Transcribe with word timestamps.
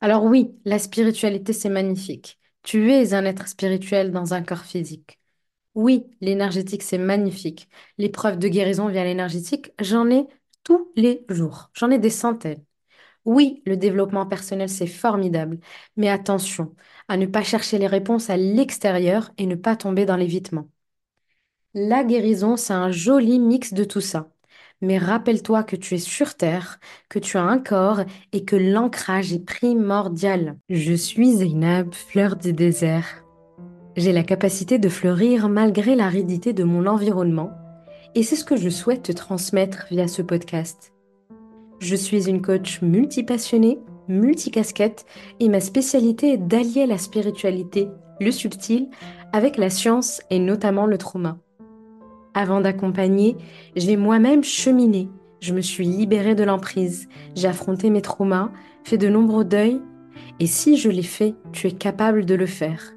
Alors 0.00 0.24
oui, 0.24 0.54
la 0.64 0.78
spiritualité, 0.78 1.52
c'est 1.52 1.68
magnifique. 1.70 2.38
Tu 2.62 2.92
es 2.92 3.14
un 3.14 3.24
être 3.24 3.48
spirituel 3.48 4.12
dans 4.12 4.34
un 4.34 4.42
corps 4.42 4.64
physique. 4.64 5.20
Oui, 5.74 6.06
l'énergétique, 6.20 6.82
c'est 6.82 6.98
magnifique. 6.98 7.68
Les 7.98 8.08
preuves 8.10 8.38
de 8.38 8.48
guérison 8.48 8.88
via 8.88 9.04
l'énergétique, 9.04 9.72
j'en 9.80 10.10
ai 10.10 10.26
tous 10.64 10.92
les 10.96 11.24
jours. 11.30 11.70
J'en 11.74 11.90
ai 11.90 11.98
des 11.98 12.10
centaines. 12.10 12.64
Oui, 13.24 13.62
le 13.66 13.76
développement 13.76 14.26
personnel, 14.26 14.68
c'est 14.70 14.86
formidable. 14.88 15.60
Mais 15.96 16.08
attention 16.10 16.74
à 17.08 17.16
ne 17.18 17.26
pas 17.26 17.42
chercher 17.44 17.78
les 17.78 17.88
réponses 17.88 18.30
à 18.30 18.36
l'extérieur 18.36 19.32
et 19.38 19.46
ne 19.46 19.56
pas 19.56 19.76
tomber 19.76 20.06
dans 20.06 20.16
l'évitement. 20.16 20.68
La 21.74 22.02
guérison, 22.02 22.56
c'est 22.56 22.72
un 22.72 22.90
joli 22.90 23.38
mix 23.38 23.72
de 23.72 23.84
tout 23.84 24.00
ça. 24.00 24.32
Mais 24.86 24.98
rappelle-toi 24.98 25.64
que 25.64 25.74
tu 25.74 25.94
es 25.94 25.98
sur 25.98 26.36
Terre, 26.36 26.78
que 27.08 27.18
tu 27.18 27.38
as 27.38 27.42
un 27.42 27.58
corps 27.58 28.02
et 28.32 28.44
que 28.44 28.54
l'ancrage 28.54 29.32
est 29.32 29.44
primordial. 29.44 30.58
Je 30.68 30.94
suis 30.94 31.38
Zainab, 31.38 31.92
fleur 31.92 32.36
du 32.36 32.52
désert. 32.52 33.24
J'ai 33.96 34.12
la 34.12 34.22
capacité 34.22 34.78
de 34.78 34.88
fleurir 34.88 35.48
malgré 35.48 35.96
l'aridité 35.96 36.52
de 36.52 36.62
mon 36.62 36.86
environnement 36.86 37.50
et 38.14 38.22
c'est 38.22 38.36
ce 38.36 38.44
que 38.44 38.56
je 38.56 38.68
souhaite 38.68 39.02
te 39.02 39.10
transmettre 39.10 39.86
via 39.90 40.06
ce 40.06 40.22
podcast. 40.22 40.92
Je 41.80 41.96
suis 41.96 42.28
une 42.28 42.40
coach 42.40 42.80
multipassionnée, 42.80 43.80
multicasquette 44.06 45.04
et 45.40 45.48
ma 45.48 45.58
spécialité 45.58 46.34
est 46.34 46.38
d'allier 46.38 46.86
la 46.86 46.98
spiritualité, 46.98 47.88
le 48.20 48.30
subtil, 48.30 48.88
avec 49.32 49.56
la 49.56 49.68
science 49.68 50.22
et 50.30 50.38
notamment 50.38 50.86
le 50.86 50.96
trauma. 50.96 51.38
Avant 52.36 52.60
d'accompagner, 52.60 53.38
j'ai 53.76 53.96
moi-même 53.96 54.44
cheminé. 54.44 55.08
Je 55.40 55.54
me 55.54 55.62
suis 55.62 55.86
libérée 55.86 56.34
de 56.34 56.44
l'emprise. 56.44 57.08
J'ai 57.34 57.48
affronté 57.48 57.88
mes 57.88 58.02
traumas, 58.02 58.50
fait 58.84 58.98
de 58.98 59.08
nombreux 59.08 59.46
deuils. 59.46 59.80
Et 60.38 60.46
si 60.46 60.76
je 60.76 60.90
l'ai 60.90 61.02
fait, 61.02 61.34
tu 61.52 61.66
es 61.66 61.72
capable 61.72 62.26
de 62.26 62.34
le 62.34 62.44
faire. 62.44 62.92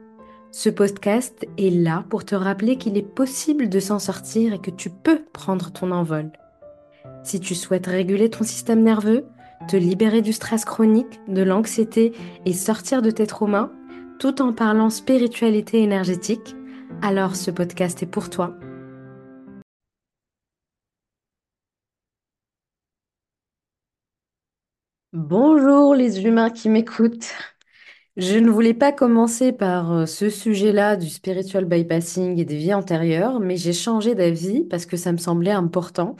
Ce 0.52 0.67
podcast 0.67 1.47
est 1.58 1.69
là 1.69 2.03
pour 2.09 2.25
te 2.25 2.36
rappeler 2.36 2.75
qu'il 2.75 2.97
est 2.97 3.02
possible 3.02 3.69
de 3.69 3.80
s'en 3.80 3.97
sortir 3.97 4.52
et 4.52 4.59
que 4.59 4.72
tu 4.72 4.89
peux 4.89 5.22
prendre 5.31 5.72
ton 5.72 5.91
envol. 5.91 6.33
Si 7.23 7.39
tu 7.39 7.56
souhaites 7.56 7.88
réguler 7.88 8.30
ton 8.30 8.44
système 8.44 8.83
nerveux, 8.83 9.23
te 9.69 9.78
libérer 9.78 10.22
du 10.22 10.33
stress 10.33 10.66
chronique, 10.66 11.22
de 11.30 11.44
l'anxiété 11.44 12.11
et 12.45 12.52
sortir 12.52 13.02
de 13.02 13.09
tes 13.09 13.25
traumas, 13.25 13.69
tout 14.19 14.41
en 14.41 14.52
parlant 14.52 14.89
spiritualité 14.89 15.81
énergétique, 15.81 16.58
alors 17.02 17.38
ce 17.38 17.52
podcast 17.52 18.03
est 18.03 18.06
pour 18.06 18.30
toi. 18.30 18.53
Bonjour 25.13 25.95
les 25.95 26.23
humains 26.25 26.49
qui 26.52 26.69
m'écoutent. 26.69 27.33
Je 28.17 28.38
ne 28.38 28.49
voulais 28.52 28.73
pas 28.75 28.91
commencer 28.93 29.53
par 29.53 29.91
euh, 29.93 30.05
ce 30.07 30.29
sujet-là 30.29 30.97
du 30.97 31.09
spiritual 31.09 31.66
bypassing 31.66 32.39
et 32.39 32.45
des 32.45 32.57
vies 32.57 32.73
antérieures, 32.73 33.39
mais 33.39 33.57
j'ai 33.57 33.73
changé 33.73 34.16
d'avis 34.16 34.66
parce 34.66 34.85
que 34.85 34.97
ça 34.97 35.11
me 35.13 35.17
semblait 35.17 35.51
important. 35.51 36.16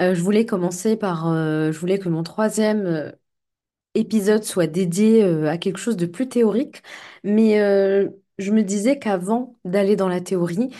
Euh, 0.00 0.14
je 0.14 0.22
voulais 0.22 0.46
commencer 0.46 0.96
par, 0.96 1.28
euh, 1.28 1.72
je 1.72 1.78
voulais 1.80 1.98
que 1.98 2.08
mon 2.10 2.22
troisième 2.24 3.12
épisode 3.94 4.44
soit 4.44 4.66
dédié 4.68 5.24
à 5.24 5.58
quelque 5.58 5.78
chose 5.78 5.96
de 5.98 6.06
plus 6.06 6.28
théorique, 6.28 6.82
mais 7.24 7.56
je 8.38 8.52
me 8.52 8.62
disais 8.62 8.98
qu'avant 8.98 9.58
d'aller 9.64 9.96
dans 9.96 10.08
la 10.08 10.20
théorie, 10.20 10.70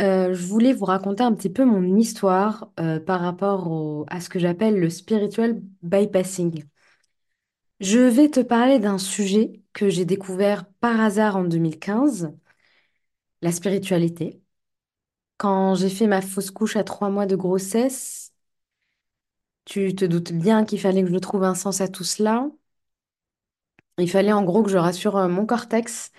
je 0.00 0.46
voulais 0.46 0.72
vous 0.74 0.86
raconter 0.86 1.24
un 1.24 1.34
petit 1.34 1.50
peu 1.50 1.64
mon 1.64 1.96
histoire 1.96 2.72
par 3.06 3.20
rapport 3.20 4.06
à 4.10 4.20
ce 4.20 4.28
que 4.30 4.38
j'appelle 4.40 4.78
le 4.80 4.90
spiritual 4.90 5.60
bypassing. 5.82 6.64
Je 7.82 7.98
vais 7.98 8.30
te 8.30 8.40
parler 8.40 8.78
d'un 8.78 8.96
sujet 8.96 9.60
que 9.74 9.90
j'ai 9.90 10.04
découvert 10.06 10.64
par 10.80 11.00
hasard 11.00 11.36
en 11.36 11.44
2015, 11.44 12.32
la 13.42 13.52
spiritualité. 13.52 14.42
Quand 15.38 15.74
j'ai 15.76 15.90
fait 15.90 16.06
ma 16.08 16.22
fausse 16.22 16.50
couche 16.52 16.76
à 16.76 16.84
trois 16.84 17.10
mois 17.10 17.26
de 17.26 17.36
grossesse, 17.36 18.32
tu 19.64 19.92
te 19.96 20.04
doutes 20.04 20.32
bien 20.32 20.64
qu'il 20.64 20.78
fallait 20.80 21.02
que 21.02 21.10
je 21.12 21.18
trouve 21.18 21.42
un 21.44 21.54
sens 21.56 21.80
à 21.80 21.88
tout 21.88 22.04
cela. 22.04 22.48
Il 23.98 24.10
fallait 24.10 24.32
en 24.32 24.42
gros 24.44 24.62
que 24.62 24.70
je 24.70 24.76
rassure 24.78 25.16
euh, 25.16 25.28
mon 25.28 25.46
cortex 25.46 26.12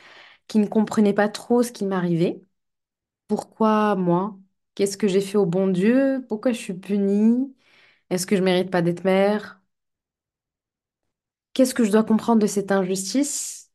qui 0.48 0.60
ne 0.60 0.68
comprenait 0.68 1.14
pas 1.14 1.30
trop 1.30 1.64
ce 1.64 1.72
qui 1.74 1.86
m'arrivait. 1.86 2.42
Pourquoi 3.30 3.96
moi? 3.98 4.38
Qu'est-ce 4.76 4.98
que 4.98 5.10
j'ai 5.10 5.22
fait 5.22 5.38
au 5.40 5.48
bon 5.48 5.68
Dieu? 5.70 6.26
Pourquoi 6.30 6.54
je 6.54 6.60
suis 6.60 6.76
punie? 6.76 7.56
Est-ce 8.12 8.28
que 8.28 8.38
je 8.38 8.44
mérite 8.44 8.72
pas 8.72 8.84
d'être 8.84 9.06
mère? 9.06 9.62
Qu'est-ce 11.53 11.74
que 11.74 11.84
je 11.84 11.91
dois 11.91 12.03
comprendre 12.03 12.41
de 12.41 12.47
cette 12.47 12.72
injustice? 12.72 13.72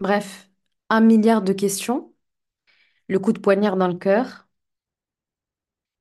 Bref, 0.00 0.50
un 0.90 1.00
milliard 1.02 1.42
de 1.42 1.52
questions, 1.54 2.14
le 3.08 3.18
coup 3.20 3.32
de 3.34 3.40
poignard 3.40 3.76
dans 3.76 3.88
le 3.88 3.96
cœur. 3.98 4.48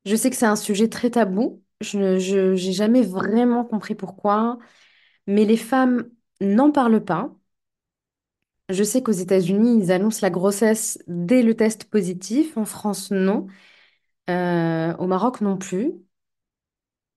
Je 0.06 0.16
sais 0.16 0.29
que 0.29 0.35
c'est 0.35 0.45
un 0.45 0.56
sujet 0.56 0.89
très 0.89 1.11
tabou. 1.11 1.63
Je 1.81 1.97
ne, 1.97 2.19
je- 2.19 2.56
j'ai 2.56 2.72
jamais 2.73 3.01
vraiment 3.03 3.66
compris 3.66 3.95
pourquoi, 3.95 4.57
mais 5.27 5.45
les 5.45 5.57
femmes 5.57 6.09
n'en 6.41 6.72
parlent 6.72 7.03
pas. 7.06 7.35
Je 8.69 8.83
sais 8.83 9.01
qu'aux 9.01 9.11
États-Unis, 9.13 9.79
ils 9.83 9.91
annoncent 9.91 10.19
la 10.22 10.29
grossesse 10.29 11.00
dès 11.07 11.41
le 11.41 11.56
test 11.56 11.85
positif. 11.85 12.57
En 12.57 12.66
France, 12.66 13.11
non. 13.11 13.47
Euh, 14.29 14.95
au 14.97 15.07
Maroc, 15.07 15.41
non 15.41 15.57
plus. 15.57 15.94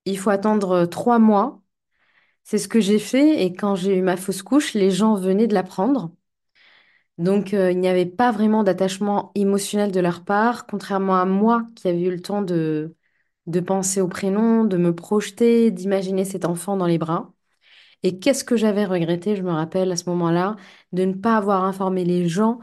Il 0.04 0.18
faut 0.18 0.28
attendre 0.30 0.84
trois 0.86 1.18
mois. 1.18 1.62
C'est 2.50 2.58
ce 2.58 2.66
que 2.66 2.80
j'ai 2.80 2.98
fait 2.98 3.44
et 3.44 3.54
quand 3.54 3.76
j'ai 3.76 3.96
eu 3.96 4.02
ma 4.02 4.16
fausse 4.18 4.42
couche, 4.42 4.74
les 4.74 4.90
gens 4.90 5.14
venaient 5.14 5.46
de 5.46 5.54
la 5.54 5.62
prendre. 5.62 6.10
Donc, 7.18 7.52
euh, 7.54 7.70
il 7.72 7.78
n'y 7.80 7.88
avait 7.88 8.06
pas 8.06 8.32
vraiment 8.32 8.64
d'attachement 8.64 9.30
émotionnel 9.34 9.92
de 9.92 10.00
leur 10.00 10.24
part, 10.24 10.66
contrairement 10.66 11.16
à 11.20 11.26
moi 11.26 11.66
qui 11.76 11.88
avais 11.88 12.00
eu 12.02 12.10
le 12.10 12.20
temps 12.22 12.40
de, 12.42 12.96
de 13.46 13.60
penser 13.60 14.00
au 14.00 14.08
prénom, 14.08 14.64
de 14.64 14.76
me 14.78 14.94
projeter, 14.94 15.70
d'imaginer 15.70 16.24
cet 16.24 16.44
enfant 16.46 16.76
dans 16.76 16.86
les 16.86 16.98
bras. 16.98 17.32
Et 18.04 18.18
qu'est-ce 18.20 18.44
que 18.44 18.56
j'avais 18.56 18.84
regretté, 18.86 19.36
je 19.36 19.42
me 19.42 19.52
rappelle 19.52 19.92
à 19.92 19.96
ce 19.96 20.08
moment-là, 20.10 20.56
de 20.92 21.04
ne 21.04 21.14
pas 21.14 21.36
avoir 21.36 21.64
informé 21.64 22.04
les 22.04 22.28
gens 22.28 22.60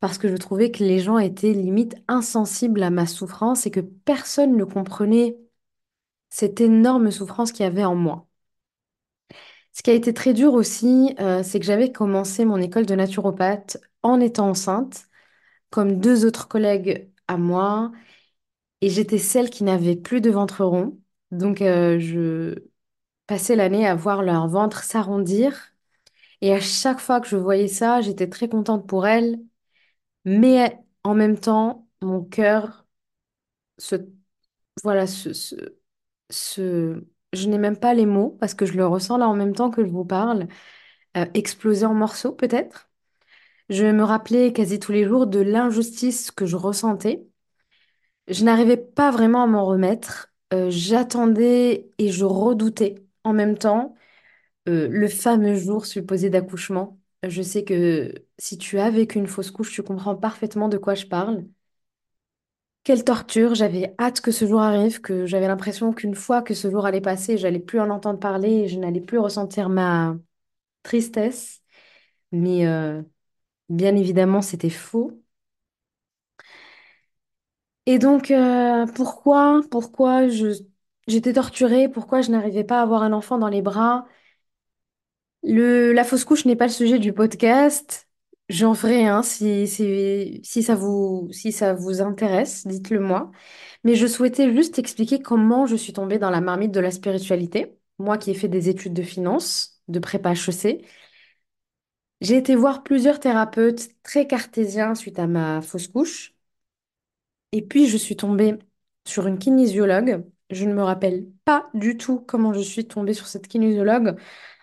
parce 0.00 0.18
que 0.18 0.28
je 0.28 0.36
trouvais 0.36 0.70
que 0.72 0.84
les 0.84 1.00
gens 1.00 1.18
étaient 1.18 1.52
limite 1.54 1.96
insensibles 2.08 2.82
à 2.84 2.90
ma 2.90 3.06
souffrance 3.06 3.66
et 3.66 3.72
que 3.72 3.80
personne 3.80 4.56
ne 4.56 4.64
comprenait 4.64 5.38
cette 6.30 6.60
énorme 6.60 7.10
souffrance 7.12 7.52
qu'il 7.52 7.64
y 7.64 7.68
avait 7.68 7.84
en 7.84 7.96
moi. 7.96 8.28
Ce 9.72 9.82
qui 9.82 9.90
a 9.90 9.94
été 9.94 10.12
très 10.14 10.34
dur 10.34 10.52
aussi, 10.54 11.14
euh, 11.20 11.42
c'est 11.42 11.58
que 11.60 11.64
j'avais 11.66 11.92
commencé 11.92 12.44
mon 12.44 12.58
école 12.58 12.86
de 12.86 12.94
naturopathe 12.94 13.78
en 14.02 14.20
étant 14.20 14.50
enceinte, 14.50 15.06
comme 15.70 16.00
deux 16.00 16.26
autres 16.26 16.48
collègues 16.48 17.10
à 17.28 17.36
moi, 17.38 17.92
et 18.82 18.90
j'étais 18.90 19.18
celle 19.18 19.50
qui 19.50 19.64
n'avait 19.64 19.96
plus 19.96 20.20
de 20.20 20.30
ventre 20.30 20.64
rond. 20.64 20.98
Donc, 21.32 21.62
euh, 21.62 21.98
je 22.00 22.56
passais 23.26 23.56
l'année 23.56 23.86
à 23.86 23.94
voir 23.96 24.22
leur 24.22 24.48
ventre 24.48 24.84
s'arrondir, 24.84 25.74
et 26.42 26.52
à 26.54 26.60
chaque 26.60 27.00
fois 27.00 27.20
que 27.20 27.28
je 27.28 27.36
voyais 27.36 27.68
ça, 27.68 28.00
j'étais 28.02 28.28
très 28.28 28.48
contente 28.48 28.86
pour 28.88 29.06
elles, 29.06 29.40
mais 30.24 30.78
en 31.04 31.14
même 31.14 31.38
temps, 31.38 31.88
mon 32.02 32.22
cœur 32.24 32.86
se, 33.78 33.96
voilà, 34.84 35.06
se, 35.06 35.32
se, 35.32 35.56
se- 36.30 37.04
je 37.32 37.48
n'ai 37.48 37.58
même 37.58 37.76
pas 37.78 37.94
les 37.94 38.06
mots 38.06 38.36
parce 38.40 38.54
que 38.54 38.66
je 38.66 38.74
le 38.74 38.86
ressens 38.86 39.18
là 39.18 39.28
en 39.28 39.34
même 39.36 39.54
temps 39.54 39.70
que 39.70 39.84
je 39.84 39.90
vous 39.90 40.04
parle, 40.04 40.48
euh, 41.16 41.26
exploser 41.34 41.86
en 41.86 41.94
morceaux 41.94 42.32
peut-être. 42.32 42.90
Je 43.70 43.86
me 43.86 44.04
rappelais 44.04 44.52
quasi 44.52 44.78
tous 44.80 44.92
les 44.92 45.04
jours 45.06 45.26
de 45.26 45.40
l'injustice 45.40 46.30
que 46.32 46.46
je 46.46 46.56
ressentais. 46.56 47.26
Je 48.28 48.44
n'arrivais 48.44 48.76
pas 48.76 49.10
vraiment 49.10 49.42
à 49.44 49.46
m'en 49.46 49.66
remettre. 49.66 50.32
Euh, 50.52 50.70
j'attendais 50.70 51.90
et 51.98 52.10
je 52.12 52.24
redoutais 52.24 52.96
en 53.24 53.32
même 53.32 53.56
temps 53.58 53.94
euh, 54.68 54.88
le 54.88 55.08
fameux 55.08 55.56
jour 55.56 55.86
supposé 55.86 56.30
d'accouchement. 56.30 57.00
Je 57.28 57.42
sais 57.42 57.64
que 57.64 58.14
si 58.38 58.58
tu 58.58 58.78
as 58.80 58.90
vécu 58.90 59.18
une 59.18 59.28
fausse 59.28 59.50
couche, 59.52 59.72
tu 59.74 59.82
comprends 59.82 60.16
parfaitement 60.16 60.68
de 60.68 60.78
quoi 60.78 60.94
je 60.94 61.06
parle. 61.06 61.46
Quelle 62.84 63.04
torture, 63.04 63.54
j'avais 63.54 63.94
hâte 64.00 64.20
que 64.20 64.32
ce 64.32 64.44
jour 64.46 64.60
arrive, 64.60 65.00
que 65.00 65.24
j'avais 65.26 65.46
l'impression 65.46 65.92
qu'une 65.92 66.16
fois 66.16 66.42
que 66.42 66.52
ce 66.54 66.68
jour 66.70 66.84
allait 66.84 67.00
passer, 67.00 67.38
j'allais 67.38 67.60
plus 67.60 67.78
en 67.80 67.90
entendre 67.90 68.18
parler 68.18 68.50
et 68.64 68.68
je 68.68 68.76
n'allais 68.78 69.00
plus 69.00 69.18
ressentir 69.18 69.68
ma 69.68 70.16
tristesse. 70.84 71.62
Mais 72.32 72.66
euh, 72.66 73.02
bien 73.70 73.96
évidemment, 73.96 74.42
c'était 74.42 74.70
faux. 74.70 75.22
Et 77.86 77.98
donc, 77.98 78.30
euh, 78.30 78.86
pourquoi, 78.94 79.60
pourquoi 79.70 80.28
j'étais 81.08 81.32
torturée, 81.34 81.88
pourquoi 81.88 82.20
je 82.22 82.30
n'arrivais 82.30 82.64
pas 82.64 82.78
à 82.80 82.82
avoir 82.82 83.02
un 83.02 83.12
enfant 83.12 83.38
dans 83.38 83.48
les 83.48 83.62
bras? 83.62 84.06
La 85.44 86.02
fausse 86.04 86.24
couche 86.24 86.46
n'est 86.46 86.56
pas 86.56 86.66
le 86.66 86.72
sujet 86.72 86.98
du 86.98 87.12
podcast. 87.12 88.08
J'en 88.48 88.74
ferai 88.74 89.06
un 89.06 89.22
si, 89.22 89.66
si, 89.66 90.40
si 90.44 90.62
ça 90.62 90.74
vous, 90.74 91.28
si 91.32 91.52
ça 91.52 91.72
vous 91.74 92.02
intéresse, 92.02 92.66
dites-le 92.66 93.00
moi. 93.00 93.30
Mais 93.84 93.94
je 93.94 94.06
souhaitais 94.06 94.52
juste 94.54 94.78
expliquer 94.78 95.20
comment 95.22 95.64
je 95.66 95.76
suis 95.76 95.92
tombée 95.94 96.18
dans 96.18 96.30
la 96.30 96.40
marmite 96.42 96.72
de 96.72 96.80
la 96.80 96.90
spiritualité. 96.90 97.78
Moi 97.98 98.18
qui 98.18 98.30
ai 98.30 98.34
fait 98.34 98.48
des 98.48 98.68
études 98.68 98.92
de 98.94 99.02
finance, 99.02 99.80
de 99.88 99.98
prépa 100.00 100.32
HEC, 100.34 100.84
J'ai 102.22 102.38
été 102.38 102.56
voir 102.56 102.82
plusieurs 102.84 103.20
thérapeutes 103.20 103.90
très 104.02 104.26
cartésiens 104.26 104.94
suite 104.94 105.18
à 105.18 105.26
ma 105.26 105.60
fausse 105.60 105.88
couche. 105.88 106.34
Et 107.52 107.62
puis, 107.62 107.86
je 107.88 107.96
suis 107.96 108.16
tombée 108.16 108.54
sur 109.06 109.26
une 109.26 109.38
kinésiologue. 109.38 110.24
Je 110.50 110.64
ne 110.64 110.74
me 110.74 110.82
rappelle 110.82 111.26
pas 111.44 111.68
du 111.74 111.96
tout 111.96 112.20
comment 112.20 112.52
je 112.52 112.60
suis 112.60 112.86
tombée 112.86 113.14
sur 113.14 113.26
cette 113.26 113.48
kinésiologue. 113.48 114.16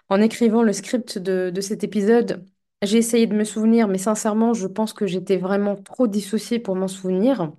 En 0.10 0.22
écrivant 0.22 0.64
le 0.64 0.74
script 0.74 1.18
de, 1.20 1.52
de 1.54 1.62
cet 1.62 1.84
épisode, 1.84 2.46
j'ai 2.84 2.98
essayé 3.00 3.28
de 3.28 3.36
me 3.36 3.44
souvenir, 3.46 3.88
mais 3.88 3.98
sincèrement, 3.98 4.54
je 4.54 4.68
pense 4.68 4.94
que 4.94 5.08
j'étais 5.08 5.38
vraiment 5.38 5.76
trop 5.76 6.08
dissociée 6.08 6.60
pour 6.60 6.76
m'en 6.76 6.88
souvenir. 6.90 7.52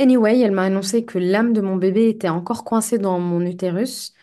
Anyway, 0.00 0.40
elle 0.40 0.50
m'a 0.52 0.64
annoncé 0.64 1.04
que 1.04 1.18
l'âme 1.18 1.52
de 1.52 1.60
mon 1.60 1.76
bébé 1.76 2.08
était 2.08 2.28
encore 2.28 2.64
coincée 2.64 2.98
dans 2.98 3.20
mon 3.20 3.40
utérus. 3.42 4.14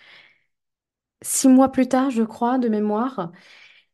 Six 1.23 1.47
mois 1.47 1.71
plus 1.71 1.87
tard, 1.87 2.11
je 2.11 2.23
crois, 2.23 2.57
de 2.59 2.69
mémoire, 2.69 3.31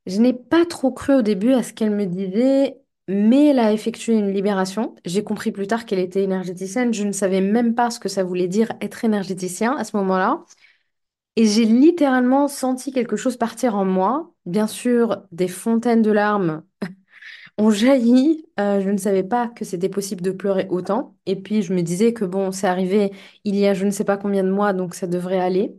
je 0.07 0.19
n'ai 0.21 0.33
pas 0.33 0.65
trop 0.65 0.92
cru 0.92 1.15
au 1.15 1.21
début 1.24 1.54
à 1.54 1.63
ce 1.63 1.74
qu'elle 1.74 1.92
me 1.92 2.06
disait, 2.06 2.77
mais 3.09 3.48
elle 3.50 3.59
a 3.59 3.74
effectué 3.74 4.13
une 4.16 4.33
libération. 4.33 4.95
J'ai 5.06 5.24
compris 5.24 5.51
plus 5.51 5.68
tard 5.68 5.86
qu'elle 5.86 6.00
était 6.00 6.24
énergéticienne. 6.24 6.94
Je 6.94 7.04
ne 7.06 7.13
savais 7.13 7.42
même 7.42 7.75
pas 7.75 7.92
ce 7.92 8.00
que 8.00 8.09
ça 8.09 8.24
voulait 8.25 8.48
dire 8.50 8.74
être 8.81 9.06
énergéticien 9.06 9.75
à 9.77 9.83
ce 9.86 9.98
moment-là. 9.98 10.45
Et 11.35 11.45
j'ai 11.47 11.65
littéralement 11.65 12.47
senti 12.47 12.91
quelque 12.91 13.15
chose 13.15 13.38
partir 13.38 13.75
en 13.75 13.85
moi. 13.85 14.31
Bien 14.45 14.68
sûr, 14.68 15.24
des 15.31 15.47
fontaines 15.47 16.01
de 16.01 16.12
larmes 16.12 16.63
ont 17.57 17.71
jailli. 17.71 18.45
Euh, 18.59 18.81
je 18.81 18.89
ne 18.89 18.97
savais 18.97 19.24
pas 19.24 19.47
que 19.50 19.65
c'était 19.65 19.89
possible 19.89 20.21
de 20.24 20.31
pleurer 20.31 20.68
autant. 20.69 21.18
Et 21.25 21.35
puis, 21.35 21.63
je 21.63 21.74
me 21.74 21.81
disais 21.81 22.13
que 22.13 22.25
bon, 22.25 22.51
c'est 22.51 22.68
arrivé 22.68 23.12
il 23.45 23.56
y 23.56 23.68
a 23.68 23.74
je 23.74 23.85
ne 23.85 23.91
sais 23.91 24.06
pas 24.06 24.18
combien 24.18 24.44
de 24.44 24.51
mois, 24.51 24.74
donc 24.74 24.95
ça 24.95 25.07
devrait 25.07 25.39
aller. 25.39 25.75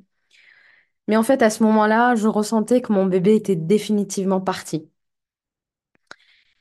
Mais 1.09 1.17
en 1.17 1.23
fait, 1.23 1.41
à 1.43 1.49
ce 1.51 1.63
moment-là, 1.65 2.15
je 2.15 2.29
ressentais 2.29 2.81
que 2.83 2.93
mon 2.93 3.07
bébé 3.07 3.35
était 3.37 3.57
définitivement 3.57 4.41
parti. 4.41 4.89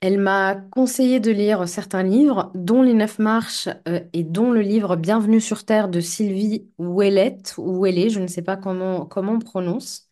Elle 0.04 0.20
m'a 0.20 0.56
conseillé 0.56 1.22
de 1.22 1.32
lire 1.32 1.66
certains 1.68 2.04
livres, 2.04 2.52
dont 2.56 2.82
Les 2.82 2.94
Neuf 2.94 3.20
Marches 3.20 3.70
euh, 3.88 4.02
et 4.12 4.24
dont 4.26 4.52
le 4.52 4.60
livre 4.62 4.98
Bienvenue 4.98 5.40
sur 5.40 5.64
Terre 5.64 5.88
de 5.88 6.02
Sylvie 6.02 6.70
Ouellette, 6.78 7.56
ou 7.58 7.78
Ouellet, 7.78 8.10
je 8.10 8.20
ne 8.20 8.28
sais 8.28 8.42
pas 8.42 8.58
comment, 8.58 9.06
comment 9.06 9.34
on 9.34 9.40
prononce. 9.40 10.10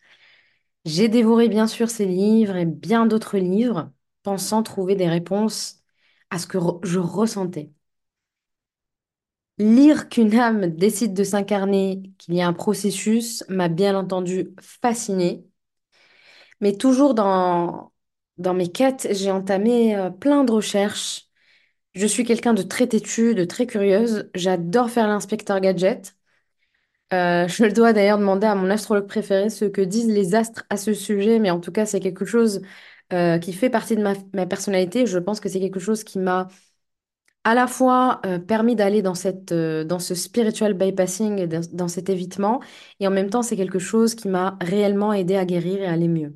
J'ai 0.85 1.09
dévoré 1.09 1.49
bien 1.49 1.67
sûr 1.67 1.89
ces 1.89 2.05
livres 2.07 2.55
et 2.57 2.65
bien 2.65 3.05
d'autres 3.05 3.37
livres, 3.37 3.91
pensant 4.23 4.63
trouver 4.63 4.95
des 4.95 5.09
réponses 5.09 5.81
à 6.29 6.39
ce 6.39 6.47
que 6.47 6.57
je 6.83 6.99
ressentais. 6.99 7.71
Lire 9.59 10.09
qu'une 10.09 10.35
âme 10.37 10.67
décide 10.75 11.13
de 11.13 11.23
s'incarner, 11.23 12.01
qu'il 12.17 12.33
y 12.33 12.41
a 12.41 12.47
un 12.47 12.53
processus, 12.53 13.45
m'a 13.47 13.69
bien 13.69 13.95
entendu 13.95 14.53
fascinée. 14.59 15.45
Mais 16.61 16.77
toujours 16.77 17.13
dans, 17.13 17.90
dans 18.41 18.53
mes 18.53 18.69
quêtes, 18.71 19.07
j'ai 19.11 19.31
entamé 19.31 19.95
euh, 19.95 20.09
plein 20.09 20.43
de 20.43 20.51
recherches. 20.51 21.27
Je 21.93 22.07
suis 22.07 22.23
quelqu'un 22.25 22.53
de 22.53 22.63
très 22.63 22.87
têtu, 22.87 23.35
de 23.35 23.45
très 23.45 23.67
curieuse. 23.67 24.29
J'adore 24.35 24.89
faire 24.89 25.07
l'inspecteur 25.07 25.59
gadget. 25.61 26.15
Euh, 27.13 27.47
je 27.47 27.65
dois 27.65 27.93
d'ailleurs 27.93 28.17
demander 28.17 28.47
à 28.47 28.55
mon 28.55 28.69
astrologue 28.69 29.07
préféré 29.07 29.49
ce 29.49 29.65
que 29.65 29.81
disent 29.81 30.07
les 30.07 30.35
astres 30.35 30.63
à 30.69 30.77
ce 30.77 30.93
sujet, 30.93 31.39
mais 31.39 31.51
en 31.51 31.59
tout 31.59 31.71
cas, 31.71 31.85
c'est 31.85 31.99
quelque 31.99 32.25
chose 32.25 32.61
euh, 33.13 33.37
qui 33.39 33.53
fait 33.53 33.69
partie 33.69 33.95
de 33.95 34.01
ma, 34.01 34.45
personnalité. 34.45 35.05
Je 35.05 35.19
pense 35.19 35.39
que 35.39 35.49
c'est 35.49 35.59
quelque 35.59 35.79
chose 35.79 36.03
qui 36.03 36.19
m'a 36.19 36.47
à 37.43 37.55
la 37.55 37.67
fois 37.67 38.21
euh, 38.25 38.39
permis 38.39 38.75
d'aller 38.75 39.01
dans 39.01 39.15
cette, 39.15 39.53
dans 39.53 39.99
ce 39.99 40.15
spiritual 40.15 40.73
bypassing, 40.73 41.45
dans, 41.47 41.61
dans 41.73 41.87
cet 41.87 42.09
évitement, 42.09 42.61
et 42.99 43.07
en 43.07 43.11
même 43.11 43.29
temps, 43.29 43.41
c'est 43.41 43.57
quelque 43.57 43.79
chose 43.79 44.15
qui 44.15 44.27
m'a 44.27 44.57
réellement 44.61 45.13
aidé 45.13 45.35
à 45.35 45.45
guérir 45.45 45.81
et 45.81 45.85
à 45.87 45.91
aller 45.93 46.07
mieux. 46.07 46.35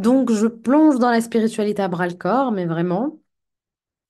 Donc, 0.00 0.32
je 0.32 0.46
plonge 0.46 0.98
dans 0.98 1.10
la 1.10 1.20
spiritualité 1.20 1.82
à 1.82 1.88
bras-le-corps, 1.88 2.52
mais 2.52 2.66
vraiment, 2.66 3.18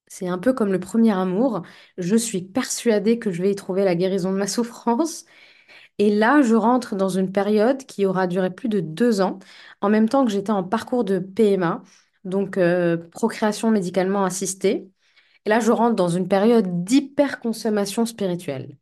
c'est 0.07 0.27
un 0.27 0.37
peu 0.39 0.53
comme 0.53 0.71
le 0.71 0.79
premier 0.79 1.11
amour. 1.13 1.63
Je 1.97 2.15
suis 2.15 2.41
persuadée 2.43 3.19
que 3.19 3.31
je 3.31 3.41
vais 3.41 3.51
y 3.51 3.55
trouver 3.55 3.83
la 3.85 3.95
guérison 3.95 4.31
de 4.33 4.37
ma 4.37 4.47
souffrance. 4.49 5.25
Et 5.99 6.15
là, 6.15 6.41
je 6.43 6.55
rentre 6.55 6.95
dans 6.95 7.09
une 7.09 7.31
période 7.31 7.85
qui 7.85 8.05
aura 8.05 8.27
duré 8.27 8.51
plus 8.53 8.69
de 8.69 8.81
deux 8.81 9.21
ans, 9.21 9.39
en 9.81 9.89
même 9.89 10.09
temps 10.09 10.25
que 10.25 10.31
j'étais 10.31 10.51
en 10.51 10.63
parcours 10.63 11.03
de 11.05 11.19
PMA, 11.19 11.83
donc 12.25 12.57
euh, 12.57 12.97
procréation 12.97 13.71
médicalement 13.71 14.25
assistée. 14.25 14.89
Et 15.45 15.49
là, 15.51 15.59
je 15.61 15.71
rentre 15.71 15.95
dans 15.97 16.09
une 16.09 16.27
période 16.29 16.85
d'hyperconsommation 16.85 18.05
spirituelle. 18.07 18.77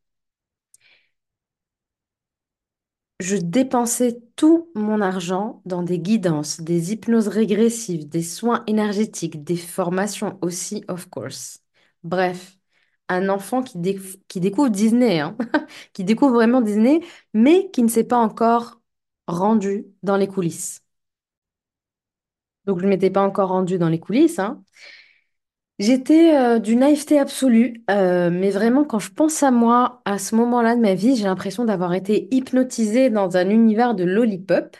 Je 3.19 3.35
dépensais 3.35 4.21
tout 4.37 4.69
mon 4.75 5.01
argent 5.01 5.61
dans 5.65 5.83
des 5.83 5.99
guidances, 5.99 6.61
des 6.61 6.93
hypnoses 6.93 7.27
régressives, 7.27 8.07
des 8.07 8.23
soins 8.23 8.63
énergétiques, 8.65 9.43
des 9.43 9.57
formations 9.57 10.37
aussi, 10.41 10.85
of 10.87 11.09
course. 11.09 11.59
Bref, 12.03 12.57
un 13.09 13.27
enfant 13.29 13.61
qui, 13.61 13.77
déc- 13.77 14.21
qui 14.29 14.39
découvre 14.39 14.69
Disney, 14.69 15.19
hein, 15.19 15.35
qui 15.93 16.05
découvre 16.05 16.33
vraiment 16.35 16.61
Disney, 16.61 17.01
mais 17.33 17.69
qui 17.71 17.83
ne 17.83 17.89
s'est 17.89 18.05
pas 18.05 18.17
encore 18.17 18.79
rendu 19.27 19.85
dans 20.01 20.15
les 20.17 20.27
coulisses. 20.27 20.81
Donc, 22.65 22.79
je 22.79 22.85
ne 22.85 22.89
m'étais 22.89 23.09
pas 23.09 23.21
encore 23.23 23.49
rendue 23.49 23.77
dans 23.77 23.89
les 23.89 23.99
coulisses, 23.99 24.39
hein. 24.39 24.63
J'étais 25.79 26.35
euh, 26.37 26.59
d'une 26.59 26.79
naïveté 26.79 27.19
absolue, 27.19 27.83
euh, 27.89 28.29
mais 28.29 28.49
vraiment 28.51 28.83
quand 28.83 28.99
je 28.99 29.11
pense 29.11 29.43
à 29.43 29.51
moi, 29.51 30.01
à 30.05 30.17
ce 30.19 30.35
moment-là 30.35 30.75
de 30.75 30.81
ma 30.81 30.93
vie, 30.93 31.15
j'ai 31.15 31.23
l'impression 31.23 31.63
d'avoir 31.63 31.93
été 31.93 32.27
hypnotisée 32.35 33.09
dans 33.09 33.37
un 33.37 33.49
univers 33.49 33.95
de 33.95 34.03
lollipop, 34.03 34.75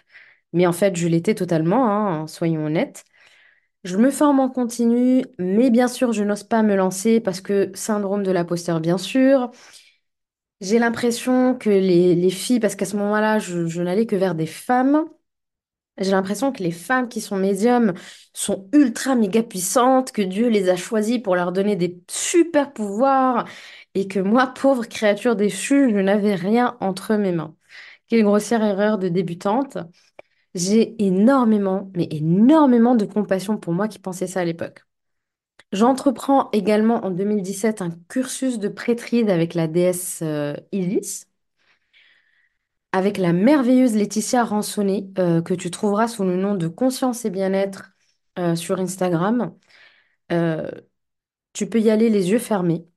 mais 0.52 0.68
en 0.68 0.74
fait 0.74 0.96
je 0.98 1.08
l'étais 1.08 1.36
totalement, 1.36 1.88
hein, 1.90 2.28
soyons 2.28 2.66
honnêtes. 2.66 3.06
Je 3.86 3.98
me 3.98 4.12
forme 4.12 4.40
en 4.42 4.50
continu, 4.50 5.24
mais 5.40 5.70
bien 5.72 5.88
sûr 5.90 6.14
je 6.14 6.24
n'ose 6.24 6.44
pas 6.44 6.64
me 6.64 6.76
lancer 6.76 7.22
parce 7.22 7.42
que 7.42 7.72
syndrome 7.76 8.24
de 8.24 8.32
l'imposteur 8.32 8.82
bien 8.82 8.98
sûr. 9.00 9.52
J'ai 10.62 10.80
l'impression 10.80 11.56
que 11.58 11.70
les, 11.70 12.16
les 12.16 12.30
filles, 12.30 12.60
parce 12.60 12.76
qu'à 12.76 12.86
ce 12.86 12.98
moment-là 12.98 13.40
je, 13.40 13.68
je 13.68 13.82
n'allais 13.82 14.06
que 14.06 14.16
vers 14.16 14.36
des 14.36 14.46
femmes, 14.46 15.06
j'ai 16.00 16.12
l'impression 16.12 16.52
que 16.52 16.64
les 16.64 16.72
femmes 16.72 17.10
qui 17.10 17.22
sont 17.22 17.38
médiums 17.38 17.94
sont 18.34 18.70
ultra 18.74 19.16
méga 19.16 19.44
puissantes, 19.44 20.12
que 20.12 20.22
Dieu 20.22 20.48
les 20.48 20.70
a 20.70 20.76
choisies 20.76 21.20
pour 21.20 21.36
leur 21.36 21.52
donner 21.52 21.76
des 21.76 22.02
super 22.10 22.74
pouvoirs 22.74 23.46
et 23.96 24.08
que 24.08 24.20
moi, 24.20 24.48
pauvre 24.48 24.86
créature 24.88 25.36
déchue, 25.36 25.92
je 25.92 25.98
n'avais 26.00 26.36
rien 26.36 26.78
entre 26.80 27.16
mes 27.16 27.32
mains. 27.32 27.56
Quelle 28.08 28.24
grossière 28.24 28.64
erreur 28.64 28.98
de 28.98 29.10
débutante. 29.10 29.78
J'ai 30.56 30.96
énormément, 31.04 31.92
mais 31.96 32.08
énormément 32.12 32.96
de 32.96 33.06
compassion 33.06 33.58
pour 33.58 33.74
moi 33.74 33.88
qui 33.88 34.00
pensais 34.00 34.28
ça 34.28 34.42
à 34.42 34.46
l'époque. 34.46 34.84
J'entreprends 35.72 36.50
également 36.52 37.06
en 37.06 37.12
2017 37.12 37.82
un 37.82 37.92
cursus 38.08 38.58
de 38.58 38.70
prêtrise 38.70 39.30
avec 39.30 39.54
la 39.54 39.68
déesse 39.68 40.22
euh, 40.24 40.56
avec 42.92 43.18
la 43.18 43.34
merveilleuse 43.34 43.96
Laetitia 43.96 44.44
Ransonnet, 44.44 45.08
euh, 45.20 45.42
que 45.42 45.54
tu 45.54 45.72
trouveras 45.72 46.08
sous 46.08 46.24
le 46.24 46.36
nom 46.38 46.56
de 46.56 46.68
Conscience 46.68 47.26
et 47.26 47.30
Bien-être 47.30 47.92
euh, 48.40 48.56
sur 48.56 48.80
Instagram. 48.80 49.56
Euh, 50.32 50.70
tu 51.54 51.70
peux 51.70 51.82
y 51.82 51.90
aller 51.92 52.10
les 52.10 52.32
yeux 52.32 52.40
fermés. 52.40 52.88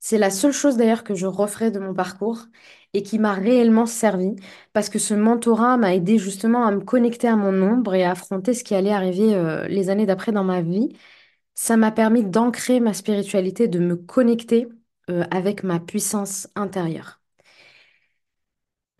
C'est 0.00 0.18
la 0.18 0.30
seule 0.30 0.52
chose 0.52 0.76
d'ailleurs 0.76 1.04
que 1.04 1.14
je 1.14 1.26
referai 1.26 1.70
de 1.70 1.78
mon 1.78 1.94
parcours 1.94 2.46
et 2.92 3.02
qui 3.02 3.18
m'a 3.18 3.34
réellement 3.34 3.86
servi 3.86 4.34
parce 4.72 4.88
que 4.88 4.98
ce 4.98 5.14
mentorat 5.14 5.76
m'a 5.76 5.94
aidé 5.94 6.18
justement 6.18 6.66
à 6.66 6.72
me 6.72 6.80
connecter 6.80 7.28
à 7.28 7.36
mon 7.36 7.62
ombre 7.62 7.94
et 7.94 8.04
à 8.04 8.10
affronter 8.12 8.52
ce 8.54 8.64
qui 8.64 8.74
allait 8.74 8.92
arriver 8.92 9.34
euh, 9.34 9.66
les 9.68 9.90
années 9.90 10.06
d'après 10.06 10.32
dans 10.32 10.44
ma 10.44 10.60
vie. 10.62 10.88
Ça 11.56 11.78
m'a 11.78 11.92
permis 11.92 12.24
d'ancrer 12.24 12.80
ma 12.80 12.94
spiritualité, 12.94 13.68
de 13.68 13.80
me 13.80 13.96
connecter 13.96 14.68
avec 15.32 15.64
ma 15.64 15.80
puissance 15.80 16.48
intérieure. 16.56 17.21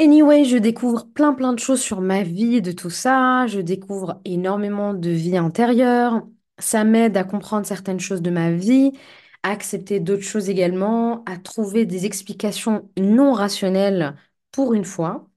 Anyway, 0.00 0.44
je 0.44 0.56
découvre 0.56 1.06
plein 1.06 1.32
plein 1.32 1.52
de 1.52 1.60
choses 1.60 1.80
sur 1.80 2.00
ma 2.00 2.22
vie, 2.24 2.60
de 2.60 2.72
tout 2.72 2.90
ça. 2.90 3.46
Je 3.46 3.60
découvre 3.60 4.20
énormément 4.24 4.94
de 4.94 5.10
vie 5.10 5.36
intérieure. 5.36 6.26
Ça 6.58 6.82
m'aide 6.84 7.16
à 7.16 7.24
comprendre 7.24 7.66
certaines 7.66 8.00
choses 8.00 8.20
de 8.22 8.30
ma 8.30 8.50
vie, 8.52 8.92
à 9.42 9.50
accepter 9.50 10.00
d'autres 10.00 10.22
choses 10.24 10.48
également, 10.50 11.22
à 11.24 11.36
trouver 11.36 11.86
des 11.86 12.04
explications 12.06 12.90
non 12.98 13.32
rationnelles 13.32 14.16
pour 14.50 14.74
une 14.74 14.84
fois. 14.84 15.28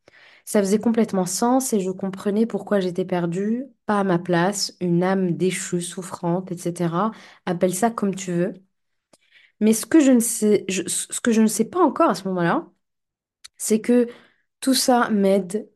Ça 0.45 0.61
faisait 0.61 0.79
complètement 0.79 1.25
sens 1.25 1.73
et 1.73 1.79
je 1.79 1.91
comprenais 1.91 2.45
pourquoi 2.45 2.79
j'étais 2.79 3.05
perdue, 3.05 3.65
pas 3.87 3.99
à 3.99 4.03
ma 4.03 4.19
place, 4.19 4.75
une 4.81 5.03
âme 5.03 5.33
déchue, 5.37 5.81
souffrante, 5.81 6.51
etc. 6.51 7.11
Appelle 7.45 7.73
ça 7.75 7.91
comme 7.91 8.15
tu 8.15 8.31
veux. 8.31 8.53
Mais 9.59 9.73
ce 9.73 9.85
que 9.85 9.99
je 9.99 10.11
ne 10.11 10.19
sais, 10.19 10.65
ce 10.69 11.21
que 11.21 11.31
je 11.31 11.41
ne 11.41 11.47
sais 11.47 11.65
pas 11.65 11.79
encore 11.79 12.09
à 12.09 12.15
ce 12.15 12.27
moment-là, 12.27 12.67
c'est 13.57 13.81
que 13.81 14.07
tout 14.65 14.73
ça 14.73 15.09
m'aide 15.11 15.69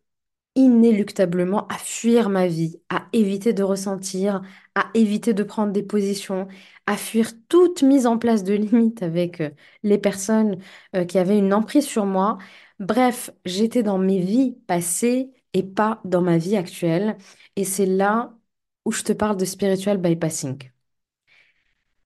inéluctablement 0.56 1.68
à 1.68 1.76
fuir 1.78 2.30
ma 2.30 2.48
vie, 2.48 2.82
à 2.90 3.08
éviter 3.14 3.54
de 3.54 3.62
ressentir, 3.64 4.42
à 4.76 4.90
éviter 4.96 5.36
de 5.36 5.44
prendre 5.44 5.72
des 5.74 5.84
positions, 5.84 6.48
à 6.88 6.98
fuir 6.98 7.34
toute 7.50 7.84
mise 7.84 8.08
en 8.08 8.18
place 8.18 8.44
de 8.44 8.56
limites 8.56 9.04
avec 9.04 9.42
euh, 9.42 9.52
les 9.84 10.00
personnes 10.00 10.58
euh, 10.96 11.06
qui 11.06 11.20
avaient 11.20 11.38
une 11.38 11.54
emprise 11.54 11.86
sur 11.88 12.08
moi. 12.08 12.40
Bref, 12.80 13.30
j'étais 13.46 13.84
dans 13.84 14.00
mes 14.00 14.22
vies 14.22 14.54
passées 14.68 15.32
et 15.54 15.64
pas 15.64 16.02
dans 16.06 16.24
ma 16.24 16.40
vie 16.40 16.58
actuelle. 16.58 17.18
Et 17.58 17.66
c'est 17.66 17.86
là 17.86 18.36
où 18.86 18.92
je 18.92 19.04
te 19.04 19.14
parle 19.14 19.38
de 19.38 19.46
spiritual 19.46 20.00
bypassing. 20.00 20.72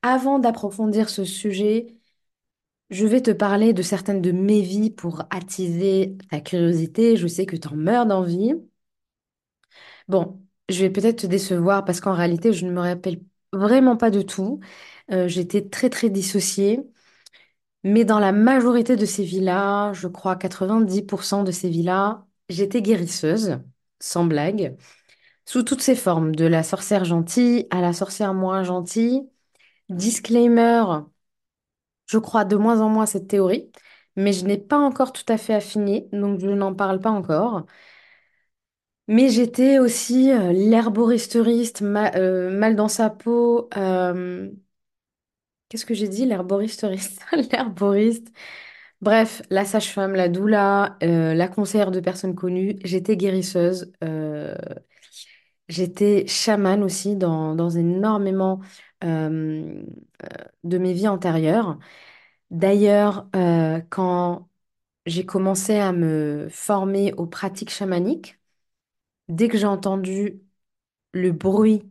Avant 0.04 0.40
d'approfondir 0.40 1.10
ce 1.10 1.24
sujet, 1.25 1.88
je 2.90 3.06
vais 3.08 3.22
te 3.22 3.32
parler 3.32 3.74
de 3.74 3.82
certaines 3.82 4.22
de 4.22 4.32
mes 4.32 4.62
vies 4.62 4.90
pour 4.92 5.24
attiser 5.32 6.18
ta 6.30 6.40
curiosité. 6.42 7.18
Je 7.18 7.28
sais 7.28 7.46
que 7.46 7.56
tu 7.58 7.68
en 7.68 7.75
meurs 7.75 8.06
d'envie. 8.06 8.54
Bon, 10.08 10.42
je 10.70 10.82
vais 10.82 10.90
peut-être 10.90 11.20
te 11.22 11.28
décevoir 11.28 11.86
parce 11.86 12.00
qu'en 12.02 12.13
réalité, 12.13 12.54
je 12.54 12.66
ne 12.66 12.72
me 12.72 12.80
rappelle 12.82 13.22
vraiment 13.52 13.98
pas 13.98 14.10
de 14.12 14.22
tout. 14.22 14.60
Euh, 15.12 15.28
j'étais 15.28 15.68
très 15.70 15.90
très 15.90 16.10
dissociée. 16.10 16.82
Mais 17.84 18.06
dans 18.06 18.20
la 18.20 18.32
majorité 18.32 18.96
de 18.96 19.06
ces 19.06 19.24
vies-là, 19.25 19.92
je 19.94 20.08
crois 20.08 20.36
90% 20.38 21.44
de 21.44 21.52
ces 21.52 21.70
vies-là, 21.70 22.25
j'étais 22.50 22.82
guérisseuse, 22.82 23.60
sans 24.00 24.25
blague, 24.25 24.78
sous 25.46 25.63
toutes 25.63 25.82
ses 25.82 25.96
formes, 25.96 26.36
de 26.36 26.46
la 26.46 26.63
sorcière 26.63 27.06
gentille 27.06 27.68
à 27.72 27.82
la 27.82 27.94
sorcière 27.94 28.34
moins 28.34 28.63
gentille. 28.63 29.24
Disclaimer, 29.90 30.84
je 32.13 32.20
crois 32.20 32.46
de 32.46 32.55
moins 32.55 32.82
en 32.82 32.89
moins 32.89 33.03
à 33.03 33.08
cette 33.08 33.27
théorie, 33.27 33.72
mais 34.15 34.34
je 34.34 34.46
n'ai 34.46 34.58
pas 34.60 34.77
encore 34.77 35.13
tout 35.13 35.25
à 35.29 35.38
fait 35.38 35.53
affiné, 35.55 36.08
donc 36.13 36.39
je 36.39 36.50
n'en 36.50 36.75
parle 36.75 37.00
pas 37.01 37.12
encore. 37.12 37.65
Mais 39.08 39.29
j'étais 39.29 39.79
aussi 39.79 40.32
euh, 40.32 40.51
euh, 42.15 42.50
mal 42.58 42.75
dans 42.75 42.88
sa 42.88 43.10
peau. 43.10 43.70
euh, 43.77 44.50
Qu'est-ce 45.70 45.86
que 45.86 45.93
j'ai 45.93 46.08
dit? 46.08 46.25
L'herboristeuriste. 46.25 47.25
L'herboriste. 47.51 48.27
Bref, 49.01 49.41
la 49.50 49.65
sage-femme, 49.65 50.15
la 50.15 50.29
doula, 50.29 50.98
euh, 51.03 51.34
la 51.34 51.48
conseillère 51.48 51.91
de 51.91 52.00
personnes 52.00 52.36
connues. 52.36 52.77
J'étais 52.84 53.17
guérisseuse. 53.17 53.91
j'étais 55.70 56.25
chamane 56.27 56.84
aussi 56.84 57.15
dans, 57.15 57.55
dans 57.55 57.70
énormément 57.70 58.60
euh, 59.03 59.83
de 60.63 60.77
mes 60.77 60.93
vies 60.93 61.07
antérieures. 61.07 61.79
D'ailleurs, 62.51 63.29
euh, 63.36 63.81
quand 63.89 64.50
j'ai 65.07 65.25
commencé 65.25 65.77
à 65.77 65.93
me 65.93 66.48
former 66.51 67.13
aux 67.15 67.27
pratiques 67.27 67.72
chamaniques, 67.72 68.39
dès 69.29 69.50
que 69.50 69.57
j'ai 69.57 69.67
entendu 69.67 70.41
le 71.13 71.31
bruit 71.33 71.83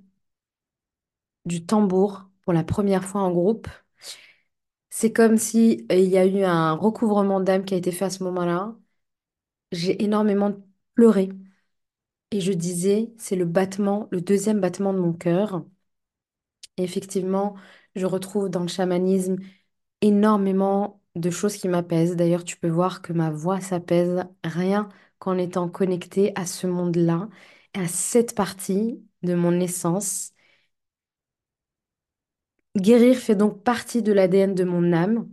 du 1.44 1.64
tambour 1.66 2.28
pour 2.42 2.52
la 2.52 2.64
première 2.64 3.04
fois 3.04 3.20
en 3.22 3.30
groupe, 3.30 3.68
c'est 4.90 5.12
comme 5.12 5.38
si 5.38 5.86
euh, 5.92 5.96
il 5.96 6.08
y 6.10 6.18
a 6.18 6.26
eu 6.26 6.42
un 6.44 6.72
recouvrement 6.72 7.40
d'âme 7.40 7.64
qui 7.64 7.74
a 7.74 7.76
été 7.76 7.90
fait 7.92 8.04
à 8.06 8.10
ce 8.10 8.22
moment-là. 8.24 8.76
J'ai 9.72 10.02
énormément 10.04 10.52
pleuré 10.94 11.30
et 12.32 12.40
je 12.40 12.52
disais, 12.52 13.12
c'est 13.18 13.36
le 13.36 13.44
battement, 13.44 14.08
le 14.10 14.20
deuxième 14.20 14.60
battement 14.60 14.92
de 14.92 14.98
mon 14.98 15.12
cœur. 15.12 15.64
Effectivement, 16.78 17.54
je 17.94 18.06
retrouve 18.06 18.48
dans 18.48 18.60
le 18.62 18.68
chamanisme 18.68 19.36
énormément 20.02 21.02
de 21.16 21.30
choses 21.30 21.56
qui 21.56 21.68
m'apaisent. 21.68 22.16
D'ailleurs, 22.16 22.44
tu 22.44 22.56
peux 22.58 22.68
voir 22.70 23.02
que 23.02 23.12
ma 23.14 23.30
voix 23.30 23.60
s'apaise 23.60 24.24
rien 24.44 24.88
qu'en 25.18 25.38
étant 25.38 25.68
connectée 25.68 26.32
à 26.36 26.46
ce 26.46 26.66
monde-là, 26.68 27.28
à 27.74 27.88
cette 27.88 28.34
partie 28.36 29.02
de 29.22 29.34
mon 29.34 29.60
essence. 29.60 30.32
Guérir 32.76 33.16
fait 33.16 33.34
donc 33.34 33.62
partie 33.64 34.02
de 34.02 34.12
l'ADN 34.12 34.54
de 34.54 34.64
mon 34.64 34.92
âme. 34.92 35.26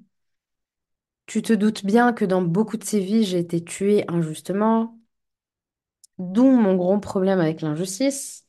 Tu 1.27 1.41
te 1.41 1.53
doutes 1.53 1.85
bien 1.85 2.11
que 2.11 2.25
dans 2.25 2.41
beaucoup 2.41 2.75
de 2.75 2.83
ces 2.83 2.99
vies, 2.99 3.23
j'ai 3.23 3.39
été 3.39 3.63
tuée 3.63 4.03
injustement, 4.11 4.99
d'où 6.19 6.45
mon 6.45 6.75
gros 6.75 6.99
problème 6.99 7.39
avec 7.39 7.61
l'injustice 7.61 8.45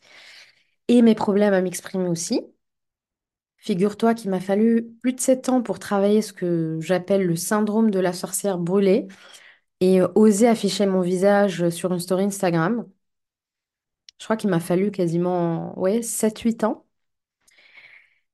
et 0.88 1.02
mes 1.02 1.14
problèmes 1.16 1.54
à 1.54 1.62
m'exprimer 1.62 2.08
aussi. 2.08 2.42
Figure-toi 3.70 4.14
qu'il 4.14 4.30
m'a 4.30 4.40
fallu 4.40 4.84
plus 5.00 5.12
de 5.12 5.20
sept 5.20 5.48
ans 5.48 5.62
pour 5.62 5.78
travailler 5.78 6.22
ce 6.22 6.32
que 6.32 6.78
j'appelle 6.80 7.24
le 7.26 7.36
syndrome 7.36 7.90
de 7.92 8.00
la 8.00 8.12
sorcière 8.12 8.58
brûlée 8.58 9.06
et 9.80 10.00
euh, 10.02 10.08
oser 10.16 10.48
afficher 10.48 10.86
mon 10.86 11.02
visage 11.02 11.70
sur 11.70 11.92
une 11.92 12.00
story 12.00 12.24
Instagram. 12.24 12.86
Je 14.20 14.24
crois 14.26 14.36
qu'il 14.36 14.50
m'a 14.50 14.60
fallu 14.60 14.90
quasiment 14.92 15.76
ouais, 15.78 16.00
sept 16.02 16.38
huit 16.40 16.62
ans. 16.64 16.86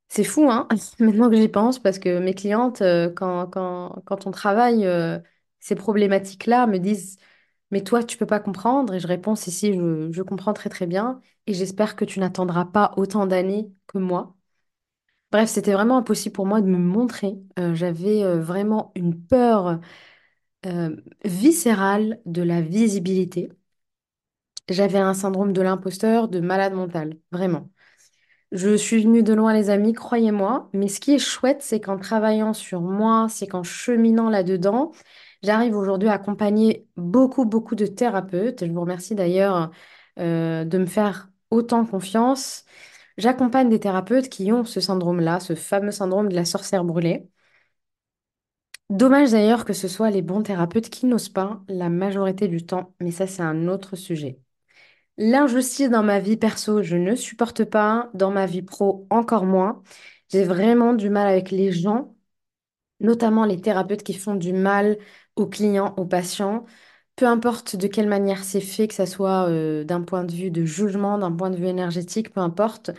C'est 0.08 0.24
fou, 0.24 0.48
hein, 0.50 0.68
maintenant 1.00 1.30
que 1.30 1.36
j'y 1.36 1.48
pense, 1.48 1.78
parce 1.78 1.98
que 1.98 2.18
mes 2.20 2.34
clientes, 2.34 2.80
euh, 2.82 3.10
quand, 3.10 3.48
quand, 3.48 4.02
quand 4.06 4.26
on 4.26 4.30
travaille 4.30 4.86
euh, 4.86 5.18
ces 5.60 5.74
problématiques-là, 5.74 6.66
me 6.66 6.78
disent, 6.78 7.18
mais 7.70 7.82
toi, 7.82 8.04
tu 8.04 8.16
peux 8.16 8.26
pas 8.26 8.40
comprendre. 8.40 8.94
Et 8.94 9.00
je 9.00 9.06
réponds, 9.08 9.34
si, 9.34 9.50
si, 9.50 9.74
je, 9.74 10.10
je 10.12 10.22
comprends 10.22 10.52
très 10.54 10.70
très 10.70 10.86
bien. 10.86 11.20
Et 11.46 11.54
j'espère 11.54 11.96
que 11.96 12.04
tu 12.04 12.20
n'attendras 12.20 12.64
pas 12.66 12.92
autant 12.96 13.26
d'années 13.26 13.72
que 13.88 13.98
moi. 13.98 14.35
Bref, 15.32 15.48
c'était 15.50 15.72
vraiment 15.72 15.98
impossible 15.98 16.32
pour 16.34 16.46
moi 16.46 16.60
de 16.60 16.66
me 16.68 16.78
montrer. 16.78 17.36
Euh, 17.58 17.74
j'avais 17.74 18.22
euh, 18.22 18.40
vraiment 18.40 18.92
une 18.94 19.20
peur 19.20 19.80
euh, 20.66 20.96
viscérale 21.24 22.20
de 22.26 22.42
la 22.42 22.62
visibilité. 22.62 23.50
J'avais 24.68 24.98
un 24.98 25.14
syndrome 25.14 25.52
de 25.52 25.62
l'imposteur, 25.62 26.28
de 26.28 26.40
malade 26.40 26.72
mental, 26.74 27.18
vraiment. 27.30 27.70
Je 28.52 28.76
suis 28.76 29.02
venue 29.02 29.22
de 29.22 29.34
loin, 29.34 29.54
les 29.54 29.70
amis, 29.70 29.92
croyez-moi. 29.94 30.70
Mais 30.74 30.88
ce 30.88 31.00
qui 31.00 31.14
est 31.14 31.18
chouette, 31.20 31.62
c'est 31.62 31.80
qu'en 31.80 31.98
travaillant 31.98 32.54
sur 32.54 32.80
moi, 32.82 33.28
c'est 33.30 33.46
qu'en 33.48 33.62
cheminant 33.64 34.30
là-dedans, 34.30 34.92
j'arrive 35.42 35.76
aujourd'hui 35.76 36.08
à 36.08 36.14
accompagner 36.14 36.88
beaucoup, 36.96 37.46
beaucoup 37.46 37.74
de 37.76 37.86
thérapeutes. 37.86 38.66
Je 38.66 38.72
vous 38.72 38.80
remercie 38.82 39.14
d'ailleurs 39.16 39.70
de 40.18 40.78
me 40.78 40.86
faire 40.86 41.30
autant 41.50 41.84
confiance. 41.86 42.64
J'accompagne 43.18 43.68
des 43.68 43.78
thérapeutes 43.80 44.28
qui 44.30 44.50
ont 44.52 44.64
ce 44.64 44.80
syndrome-là, 44.80 45.38
ce 45.40 45.54
fameux 45.54 45.90
syndrome 45.92 46.28
de 46.30 46.34
la 46.34 46.44
sorcière 46.46 46.82
brûlée. 46.84 47.28
Dommage 48.90 49.32
d'ailleurs 49.32 49.64
que 49.64 49.72
ce 49.72 49.88
soit 49.88 50.10
les 50.10 50.22
bons 50.22 50.42
thérapeutes 50.42 50.90
qui 50.90 51.06
n'osent 51.06 51.28
pas 51.28 51.62
la 51.68 51.88
majorité 51.88 52.46
du 52.48 52.64
temps, 52.64 52.94
mais 53.00 53.10
ça, 53.10 53.26
c'est 53.26 53.42
un 53.42 53.66
autre 53.68 53.96
sujet. 53.96 54.38
L'injustice 55.18 55.90
dans 55.90 56.02
ma 56.04 56.20
vie 56.20 56.36
perso, 56.38 56.82
je 56.82 56.96
ne 56.96 57.14
supporte 57.16 57.64
pas. 57.64 58.10
Dans 58.14 58.30
ma 58.32 58.46
vie 58.46 58.62
pro, 58.62 59.06
encore 59.10 59.46
moins. 59.46 59.82
J'ai 60.30 60.44
vraiment 60.44 60.94
du 60.94 61.10
mal 61.10 61.28
avec 61.28 61.50
les 61.52 61.72
gens, 61.72 62.16
notamment 63.00 63.44
les 63.46 63.60
thérapeutes 63.60 64.02
qui 64.04 64.14
font 64.14 64.36
du 64.36 64.52
mal 64.54 64.98
aux 65.36 65.46
clients, 65.48 65.94
aux 65.98 66.06
patients. 66.06 66.66
Peu 67.16 67.26
importe 67.26 67.76
de 67.76 67.86
quelle 67.86 68.08
manière 68.08 68.44
c'est 68.44 68.60
fait, 68.60 68.88
que 68.88 68.94
ça 68.94 69.06
soit 69.06 69.48
euh, 69.48 69.84
d'un 69.84 70.02
point 70.02 70.24
de 70.24 70.32
vue 70.32 70.50
de 70.50 70.64
jugement, 70.66 71.16
d'un 71.18 71.32
point 71.32 71.48
de 71.50 71.56
vue 71.56 71.66
énergétique, 71.66 72.30
peu 72.32 72.40
importe. 72.40 72.90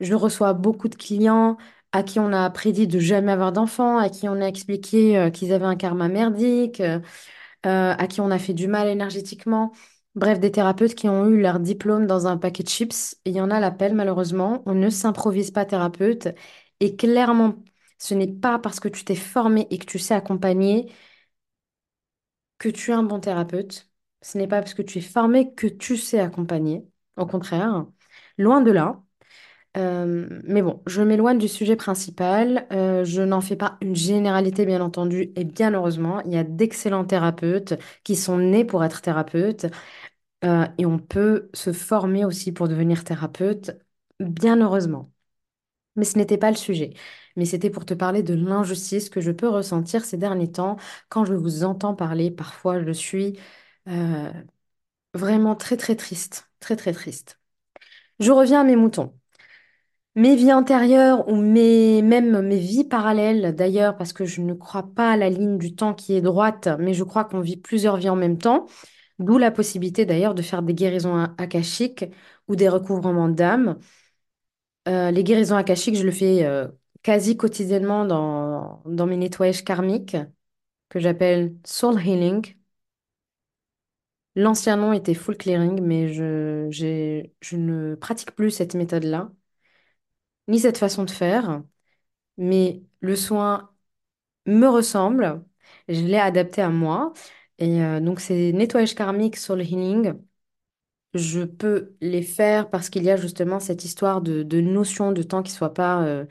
Je 0.00 0.12
reçois 0.14 0.52
beaucoup 0.52 0.88
de 0.88 0.94
clients 0.94 1.56
à 1.92 2.02
qui 2.02 2.20
on 2.20 2.32
a 2.34 2.50
prédit 2.50 2.86
de 2.86 2.98
jamais 2.98 3.32
avoir 3.32 3.50
d'enfants, 3.52 3.96
à 3.98 4.10
qui 4.10 4.28
on 4.28 4.40
a 4.42 4.46
expliqué 4.46 5.16
euh, 5.18 5.30
qu'ils 5.30 5.52
avaient 5.54 5.64
un 5.66 5.76
karma 5.76 6.08
merdique. 6.08 6.80
euh, 6.80 7.00
à 7.64 8.06
qui 8.08 8.20
on 8.20 8.30
a 8.30 8.38
fait 8.38 8.54
du 8.54 8.68
mal 8.68 8.88
énergétiquement. 8.88 9.72
Bref, 10.14 10.40
des 10.40 10.52
thérapeutes 10.52 10.94
qui 10.94 11.08
ont 11.08 11.28
eu 11.28 11.40
leur 11.40 11.60
diplôme 11.60 12.06
dans 12.06 12.26
un 12.26 12.36
paquet 12.38 12.62
de 12.64 12.68
chips. 12.68 13.16
Il 13.24 13.32
y 13.34 13.40
en 13.40 13.50
a 13.50 13.60
l'appel, 13.60 13.94
malheureusement. 13.94 14.62
On 14.66 14.74
ne 14.74 14.90
s'improvise 14.90 15.50
pas 15.52 15.64
thérapeute. 15.66 16.28
Et 16.80 16.96
clairement, 16.96 17.56
ce 17.98 18.14
n'est 18.14 18.28
pas 18.28 18.58
parce 18.58 18.80
que 18.80 18.88
tu 18.88 19.04
t'es 19.04 19.14
formé 19.14 19.66
et 19.70 19.78
que 19.78 19.86
tu 19.86 19.98
sais 19.98 20.14
accompagner 20.14 20.90
que 22.62 22.70
tu 22.70 22.92
es 22.92 22.94
un 22.94 23.02
bon 23.04 23.20
thérapeute. 23.20 23.90
Ce 24.22 24.38
n'est 24.38 24.48
pas 24.48 24.60
parce 24.62 24.74
que 24.74 24.82
tu 24.82 24.98
es 24.98 25.02
formé 25.02 25.54
que 25.54 25.66
tu 25.66 25.98
sais 25.98 26.20
accompagner. 26.20 26.86
Au 27.18 27.26
contraire, 27.26 27.86
loin 28.38 28.62
de 28.62 28.70
là. 28.72 29.02
Euh, 29.78 30.28
mais 30.44 30.62
bon, 30.62 30.82
je 30.86 31.02
m'éloigne 31.02 31.38
du 31.38 31.48
sujet 31.48 31.76
principal. 31.76 32.66
Euh, 32.72 33.04
je 33.04 33.22
n'en 33.22 33.40
fais 33.40 33.56
pas 33.56 33.78
une 33.82 33.96
généralité, 33.96 34.66
bien 34.66 34.82
entendu, 34.82 35.32
et 35.36 35.44
bien 35.44 35.72
heureusement, 35.74 36.20
il 36.22 36.32
y 36.32 36.36
a 36.38 36.44
d'excellents 36.44 37.04
thérapeutes 37.06 37.74
qui 38.04 38.16
sont 38.16 38.38
nés 38.38 38.64
pour 38.66 38.84
être 38.84 39.02
thérapeutes, 39.02 39.66
euh, 40.44 40.66
et 40.78 40.86
on 40.86 40.98
peut 41.00 41.50
se 41.54 41.72
former 41.72 42.24
aussi 42.26 42.52
pour 42.52 42.68
devenir 42.68 43.04
thérapeute, 43.04 43.72
bien 44.20 44.60
heureusement. 44.62 45.11
Mais 45.96 46.04
ce 46.04 46.16
n'était 46.18 46.38
pas 46.38 46.50
le 46.50 46.56
sujet. 46.56 46.94
Mais 47.36 47.44
c'était 47.44 47.70
pour 47.70 47.84
te 47.84 47.94
parler 47.94 48.22
de 48.22 48.34
l'injustice 48.34 49.10
que 49.10 49.20
je 49.20 49.30
peux 49.30 49.48
ressentir 49.48 50.04
ces 50.04 50.16
derniers 50.16 50.50
temps 50.52 50.76
quand 51.08 51.24
je 51.24 51.34
vous 51.34 51.64
entends 51.64 51.94
parler. 51.94 52.30
Parfois, 52.30 52.82
je 52.84 52.92
suis 52.92 53.38
euh, 53.88 54.32
vraiment 55.14 55.56
très, 55.56 55.76
très 55.76 55.96
triste, 55.96 56.50
très, 56.60 56.76
très 56.76 56.92
triste. 56.92 57.40
Je 58.20 58.32
reviens 58.32 58.62
à 58.62 58.64
mes 58.64 58.76
moutons. 58.76 59.14
Mes 60.14 60.36
vies 60.36 60.52
antérieures 60.52 61.26
ou 61.28 61.36
mes, 61.36 62.02
même 62.02 62.42
mes 62.42 62.58
vies 62.58 62.84
parallèles 62.84 63.54
d'ailleurs, 63.56 63.96
parce 63.96 64.12
que 64.12 64.26
je 64.26 64.42
ne 64.42 64.52
crois 64.52 64.82
pas 64.94 65.12
à 65.12 65.16
la 65.16 65.30
ligne 65.30 65.56
du 65.56 65.74
temps 65.74 65.94
qui 65.94 66.14
est 66.14 66.20
droite, 66.20 66.68
mais 66.78 66.92
je 66.92 67.02
crois 67.04 67.24
qu'on 67.24 67.40
vit 67.40 67.56
plusieurs 67.56 67.96
vies 67.96 68.10
en 68.10 68.16
même 68.16 68.36
temps, 68.36 68.66
d'où 69.18 69.38
la 69.38 69.50
possibilité 69.50 70.06
d'ailleurs 70.06 70.34
de 70.34 70.42
faire 70.42 70.62
des 70.62 70.74
guérisons 70.74 71.28
akashiques 71.38 72.04
ou 72.48 72.56
des 72.56 72.68
recouvrements 72.68 73.28
d'âme. 73.28 73.78
Euh, 74.88 75.10
les 75.12 75.22
guérisons 75.24 75.56
akashiques, 75.56 75.96
je 75.96 76.02
le 76.04 76.10
fais 76.10 76.44
euh, 76.44 76.68
quasi 77.02 77.36
quotidiennement 77.36 78.04
dans, 78.04 78.82
dans 78.86 79.06
mes 79.06 79.16
nettoyages 79.16 79.64
karmiques, 79.64 80.16
que 80.90 81.00
j'appelle 81.00 81.56
soul 81.66 82.00
healing. 82.00 82.56
L'ancien 84.36 84.76
nom 84.76 84.92
était 84.92 85.14
full 85.14 85.36
clearing, 85.38 85.80
mais 85.82 86.12
je, 86.12 86.68
je 86.70 87.56
ne 87.56 87.94
pratique 87.94 88.32
plus 88.32 88.50
cette 88.50 88.74
méthode-là, 88.74 89.30
ni 90.48 90.58
cette 90.60 90.78
façon 90.78 91.04
de 91.04 91.10
faire, 91.10 91.62
mais 92.38 92.82
le 93.00 93.16
soin 93.16 93.72
me 94.46 94.66
ressemble, 94.68 95.44
je 95.88 96.02
l'ai 96.02 96.18
adapté 96.18 96.62
à 96.62 96.70
moi. 96.70 97.12
Et 97.58 97.82
euh, 97.84 98.00
donc, 98.00 98.20
ces 98.20 98.52
nettoyages 98.54 98.94
karmiques 98.96 99.36
sur 99.38 99.56
le 99.56 99.64
healing, 99.64 100.14
je 101.14 101.42
peux 101.42 101.94
les 102.00 102.22
faire 102.22 102.70
parce 102.70 102.90
qu'il 102.90 103.04
y 103.04 103.10
a 103.10 103.16
justement 103.16 103.60
cette 103.60 103.84
histoire 103.84 104.20
de, 104.22 104.60
notion 104.60 105.12
de 105.12 105.22
temps 105.22 105.42
qui 105.42 105.52
soit 105.52 105.74
pas, 105.74 106.02
euh, 106.04 106.26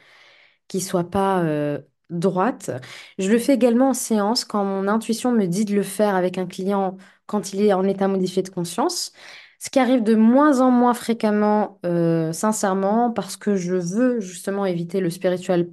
qui 0.68 0.82
soit 0.82 1.10
pas 1.10 1.44
euh, 1.44 1.80
droite. 2.10 2.72
Je 3.20 3.30
le 3.32 3.40
fais 3.40 3.54
également 3.54 3.90
en 3.90 3.94
séance 3.94 4.46
quand 4.46 4.64
mon 4.66 4.88
intuition 4.88 5.32
me 5.32 5.46
dit 5.48 5.66
de 5.66 5.76
le 5.76 5.84
faire 5.84 6.16
avec 6.16 6.38
un 6.38 6.48
client 6.48 6.98
quand 7.26 7.54
il 7.54 7.62
est 7.62 7.74
en 7.74 7.84
état 7.86 8.08
modifié 8.08 8.44
de 8.44 8.50
conscience. 8.50 9.14
Ce 9.60 9.70
qui 9.70 9.80
arrive 9.80 10.04
de 10.04 10.16
moins 10.16 10.60
en 10.62 10.72
moins 10.72 10.94
fréquemment, 10.96 11.80
euh, 11.86 12.34
sincèrement, 12.34 13.12
parce 13.12 13.38
que 13.38 13.56
je 13.56 13.76
veux 13.76 14.20
justement 14.20 14.66
éviter 14.66 15.00
le 15.00 15.10
spiritual 15.12 15.70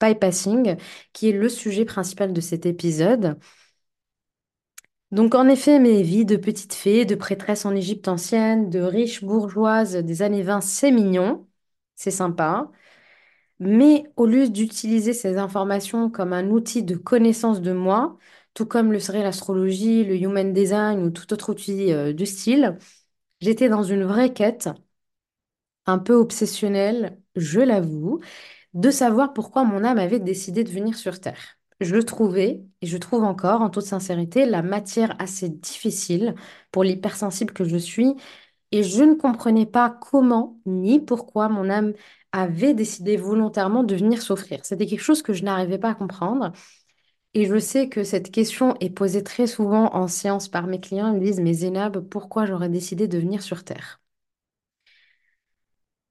bypassing, 0.00 0.76
qui 1.12 1.30
est 1.30 1.32
le 1.32 1.48
sujet 1.48 1.84
principal 1.84 2.32
de 2.32 2.40
cet 2.40 2.66
épisode. 2.66 3.38
Donc, 5.12 5.34
en 5.34 5.46
effet, 5.48 5.78
mes 5.78 6.02
vies 6.02 6.24
de 6.24 6.36
petite 6.36 6.72
fée, 6.74 7.04
de 7.04 7.14
prêtresse 7.14 7.66
en 7.66 7.74
Égypte 7.74 8.08
ancienne, 8.08 8.70
de 8.70 8.80
riche 8.80 9.22
bourgeoise 9.22 9.96
des 9.96 10.22
années 10.22 10.42
20, 10.42 10.60
c'est 10.62 10.90
mignon, 10.90 11.46
c'est 11.96 12.10
sympa. 12.10 12.70
Mais 13.60 14.04
au 14.16 14.26
lieu 14.26 14.48
d'utiliser 14.48 15.14
ces 15.14 15.38
informations 15.38 16.10
comme 16.10 16.32
un 16.34 16.50
outil 16.50 16.82
de 16.84 16.96
connaissance 16.96 17.62
de 17.62 17.72
moi, 17.72 18.18
tout 18.54 18.66
comme 18.66 18.92
le 18.92 19.00
serait 19.00 19.22
l'astrologie, 19.22 20.04
le 20.04 20.16
human 20.16 20.52
design 20.52 21.02
ou 21.04 21.10
tout 21.10 21.32
autre 21.32 21.50
outil 21.52 21.92
euh, 21.92 22.12
du 22.14 22.26
style, 22.26 22.78
j'étais 23.40 23.68
dans 23.70 23.82
une 23.84 24.04
vraie 24.04 24.32
quête, 24.34 24.68
un 25.86 25.98
peu 26.00 26.14
obsessionnelle, 26.14 27.18
je 27.36 27.60
l'avoue, 27.60 28.18
de 28.74 28.90
savoir 28.92 29.32
pourquoi 29.34 29.64
mon 29.64 29.84
âme 29.84 29.98
avait 29.98 30.20
décidé 30.20 30.64
de 30.64 30.70
venir 30.72 30.96
sur 30.96 31.20
Terre. 31.20 31.58
Je 31.82 31.96
trouvais, 31.98 32.62
et 32.80 32.86
je 32.86 32.96
trouve 32.96 33.24
encore, 33.24 33.60
en 33.60 33.70
toute 33.70 33.84
sincérité, 33.84 34.46
la 34.46 34.62
matière 34.62 35.16
assez 35.18 35.48
difficile 35.48 36.34
pour 36.70 36.84
l'hypersensible 36.84 37.52
que 37.52 37.64
je 37.64 37.76
suis, 37.76 38.14
et 38.72 38.82
je 38.84 39.02
ne 39.02 39.14
comprenais 39.14 39.66
pas 39.66 39.90
comment 39.90 40.58
ni 40.66 41.00
pourquoi 41.00 41.48
mon 41.48 41.70
âme 41.70 41.92
avait 42.32 42.74
décidé 42.74 43.16
volontairement 43.16 43.84
de 43.84 43.94
venir 43.96 44.22
s'offrir. 44.22 44.64
C'était 44.64 44.86
quelque 44.86 45.02
chose 45.02 45.22
que 45.22 45.32
je 45.32 45.44
n'arrivais 45.44 45.78
pas 45.78 45.90
à 45.90 45.94
comprendre, 45.94 46.52
et 47.34 47.46
je 47.46 47.58
sais 47.58 47.88
que 47.88 48.04
cette 48.04 48.30
question 48.30 48.76
est 48.80 48.90
posée 48.90 49.24
très 49.24 49.46
souvent 49.46 49.94
en 49.94 50.08
séance 50.08 50.48
par 50.48 50.66
mes 50.66 50.80
clients. 50.80 51.08
Ils 51.12 51.20
me 51.20 51.24
disent, 51.24 51.40
mais 51.40 51.54
Zénab, 51.54 52.00
pourquoi 52.00 52.46
j'aurais 52.46 52.68
décidé 52.70 53.08
de 53.08 53.18
venir 53.18 53.42
sur 53.42 53.64
Terre? 53.64 54.00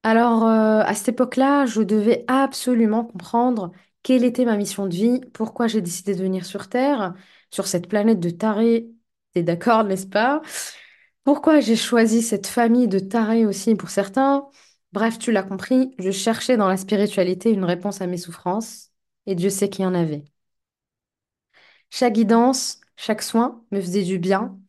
Alors, 0.04 0.44
euh, 0.48 0.82
à 0.84 0.94
cette 0.96 1.10
époque-là, 1.10 1.66
je 1.66 1.82
devais 1.82 2.26
absolument 2.28 3.06
comprendre 3.06 3.72
quelle 4.04 4.24
était 4.24 4.46
ma 4.46 4.58
mission 4.58 4.88
de 4.88 4.94
vie, 4.96 5.22
pourquoi 5.34 5.68
j'ai 5.68 5.82
décidé 5.82 6.16
de 6.16 6.22
venir 6.24 6.46
sur 6.46 6.70
Terre, 6.70 7.14
sur 7.52 7.68
cette 7.68 7.88
planète 7.88 8.20
de 8.20 8.30
tarés. 8.30 8.90
T'es 9.34 9.44
d'accord, 9.44 9.84
n'est-ce 9.84 10.08
pas? 10.08 10.42
Pourquoi 11.24 11.60
j'ai 11.62 11.76
choisi 11.76 12.22
cette 12.22 12.48
famille 12.48 12.88
de 12.88 13.00
tarés 13.00 13.46
aussi 13.46 13.76
pour 13.76 13.90
certains? 13.90 14.48
Bref, 14.94 15.20
tu 15.20 15.32
l'as 15.32 15.44
compris, 15.44 15.96
je 16.00 16.12
cherchais 16.12 16.58
dans 16.58 16.68
la 16.68 16.78
spiritualité 16.78 17.52
une 17.52 17.64
réponse 17.66 18.02
à 18.02 18.08
mes 18.08 18.18
souffrances, 18.18 18.92
et 19.28 19.36
Dieu 19.36 19.50
sait 19.50 19.70
qu'il 19.70 19.84
y 19.84 19.88
en 19.88 19.94
avait. 19.96 20.26
Chaque 21.92 22.14
guidance, 22.14 22.80
chaque 22.96 23.22
soin 23.22 23.64
me 23.72 23.82
faisait 23.82 24.04
du 24.04 24.18
bien. 24.20 24.60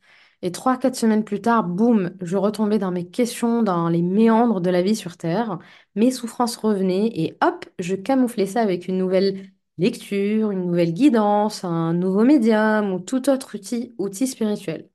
Et 0.43 0.51
trois, 0.53 0.77
quatre 0.77 0.97
semaines 0.97 1.25
plus 1.25 1.41
tard, 1.41 1.65
boum, 1.65 2.17
je 2.21 2.37
retombais 2.37 2.79
dans 2.79 2.91
mes 2.91 3.09
questions, 3.09 3.63
dans 3.63 3.89
les 3.89 4.03
méandres 4.03 4.61
de 4.61 4.71
la 4.71 4.83
vie 4.83 4.97
sur 4.97 5.17
Terre. 5.17 5.59
Mes 5.95 6.11
souffrances 6.11 6.57
revenaient 6.57 7.07
et 7.15 7.39
hop, 7.43 7.65
je 7.79 7.95
camouflais 7.95 8.47
ça 8.47 8.61
avec 8.61 8.89
une 8.89 8.99
nouvelle 8.99 9.51
lecture, 9.79 10.51
une 10.51 10.67
nouvelle 10.67 10.93
guidance, 10.95 11.63
un 11.65 11.95
nouveau 11.95 12.25
médium 12.25 12.93
ou 12.93 12.99
tout 12.99 13.31
autre 13.31 13.55
outil, 13.57 13.95
outil 13.99 14.27
spirituel. 14.27 14.89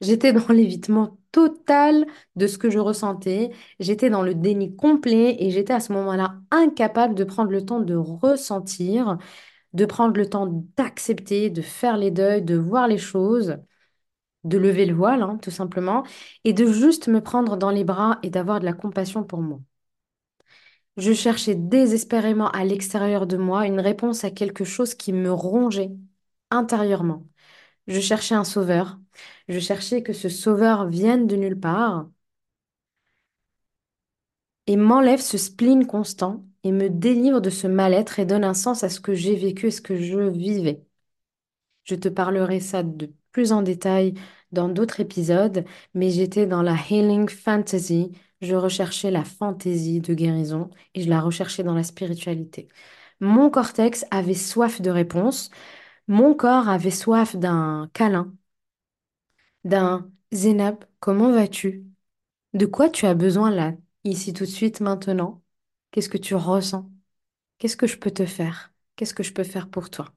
J'étais 0.00 0.32
dans 0.32 0.48
l'évitement 0.52 1.18
total 1.32 2.06
de 2.36 2.46
ce 2.46 2.58
que 2.58 2.70
je 2.70 2.78
ressentais. 2.78 3.50
J'étais 3.80 4.10
dans 4.10 4.22
le 4.22 4.34
déni 4.34 4.74
complet 4.76 5.36
et 5.40 5.50
j'étais 5.50 5.74
à 5.74 5.80
ce 5.80 5.92
moment-là 5.92 6.36
incapable 6.50 7.14
de 7.14 7.24
prendre 7.24 7.50
le 7.50 7.64
temps 7.64 7.80
de 7.80 7.94
ressentir 7.96 9.18
de 9.72 9.84
prendre 9.86 10.16
le 10.16 10.28
temps 10.28 10.46
d'accepter, 10.76 11.50
de 11.50 11.62
faire 11.62 11.96
les 11.96 12.10
deuils, 12.10 12.42
de 12.42 12.56
voir 12.56 12.88
les 12.88 12.98
choses, 12.98 13.58
de 14.44 14.58
lever 14.58 14.86
le 14.86 14.94
voile, 14.94 15.22
hein, 15.22 15.38
tout 15.42 15.50
simplement, 15.50 16.04
et 16.44 16.52
de 16.52 16.66
juste 16.72 17.08
me 17.08 17.20
prendre 17.20 17.56
dans 17.56 17.70
les 17.70 17.84
bras 17.84 18.18
et 18.22 18.30
d'avoir 18.30 18.60
de 18.60 18.64
la 18.66 18.72
compassion 18.72 19.24
pour 19.24 19.40
moi. 19.42 19.60
Je 20.96 21.12
cherchais 21.12 21.54
désespérément 21.54 22.50
à 22.50 22.64
l'extérieur 22.64 23.26
de 23.26 23.36
moi 23.36 23.66
une 23.66 23.80
réponse 23.80 24.24
à 24.24 24.30
quelque 24.30 24.64
chose 24.64 24.94
qui 24.94 25.12
me 25.12 25.32
rongeait 25.32 25.90
intérieurement. 26.50 27.26
Je 27.88 28.00
cherchais 28.00 28.34
un 28.36 28.44
sauveur. 28.44 28.98
Je 29.48 29.60
cherchais 29.60 30.02
que 30.02 30.12
ce 30.14 30.28
sauveur 30.30 30.88
vienne 30.88 31.26
de 31.28 31.36
nulle 31.36 31.60
part 31.60 32.08
et 34.68 34.76
m'enlève 34.76 35.20
ce 35.20 35.36
spleen 35.38 35.84
constant 35.86 36.44
et 36.62 36.70
me 36.72 36.88
délivre 36.90 37.40
de 37.40 37.50
ce 37.50 37.66
mal-être 37.66 38.18
et 38.20 38.24
donne 38.26 38.44
un 38.44 38.54
sens 38.54 38.84
à 38.84 38.88
ce 38.88 39.00
que 39.00 39.12
j'ai 39.14 39.34
vécu 39.36 39.66
et 39.68 39.70
ce 39.72 39.80
que 39.80 39.96
je 39.96 40.18
vivais. 40.20 40.84
Je 41.84 41.96
te 41.96 42.08
parlerai 42.08 42.60
ça 42.60 42.84
de 42.84 43.12
plus 43.32 43.52
en 43.52 43.62
détail 43.62 44.14
dans 44.52 44.68
d'autres 44.68 45.00
épisodes, 45.00 45.64
mais 45.94 46.10
j'étais 46.10 46.46
dans 46.46 46.62
la 46.62 46.74
healing 46.90 47.28
fantasy. 47.28 48.12
Je 48.40 48.54
recherchais 48.54 49.10
la 49.10 49.24
fantaisie 49.24 50.00
de 50.00 50.14
guérison 50.14 50.70
et 50.94 51.02
je 51.02 51.08
la 51.10 51.20
recherchais 51.20 51.62
dans 51.64 51.74
la 51.74 51.82
spiritualité. 51.84 52.68
Mon 53.20 53.50
cortex 53.50 54.04
avait 54.10 54.34
soif 54.34 54.80
de 54.80 54.90
réponses. 54.90 55.50
Mon 56.08 56.34
corps 56.34 56.68
avait 56.68 56.90
soif 56.92 57.36
d'un 57.36 57.90
câlin, 57.94 58.32
d'un 59.64 60.10
Zénab, 60.32 60.84
comment 61.00 61.30
vas-tu? 61.32 61.86
De 62.54 62.66
quoi 62.66 62.90
tu 62.90 63.06
as 63.06 63.14
besoin 63.14 63.50
là, 63.52 63.74
ici 64.04 64.32
tout 64.34 64.44
de 64.44 64.50
suite, 64.50 64.80
maintenant? 64.80 65.42
Qu'est-ce 65.92 66.08
que 66.10 66.18
tu 66.18 66.34
ressens? 66.36 66.90
Qu'est-ce 67.58 67.76
que 67.78 67.86
je 67.88 67.98
peux 67.98 68.10
te 68.12 68.26
faire? 68.26 68.72
Qu'est-ce 68.96 69.14
que 69.14 69.24
je 69.24 69.32
peux 69.34 69.44
faire 69.44 69.70
pour 69.70 69.90
toi? 69.90 70.14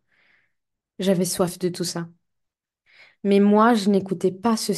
J'avais 0.99 1.25
soif 1.25 1.59
de 1.59 1.67
tout 1.69 1.83
ça. 1.83 2.07
Mais 3.23 3.39
moi, 3.39 3.73
je 3.75 3.89
n'écoutais 3.89 4.31
pas 4.31 4.57
ce, 4.57 4.73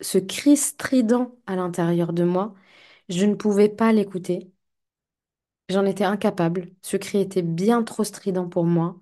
ce 0.00 0.18
cri 0.18 0.56
strident 0.56 1.36
à 1.46 1.56
l'intérieur 1.56 2.12
de 2.12 2.24
moi. 2.24 2.54
Je 3.08 3.24
ne 3.26 3.34
pouvais 3.34 3.68
pas 3.68 3.92
l'écouter. 3.92 4.52
J'en 5.70 5.84
étais 5.86 6.04
incapable. 6.04 6.70
Ce 6.82 6.96
cri 6.98 7.20
était 7.20 7.40
bien 7.42 7.82
trop 7.82 8.04
strident 8.04 8.48
pour 8.48 8.64
moi. 8.64 8.96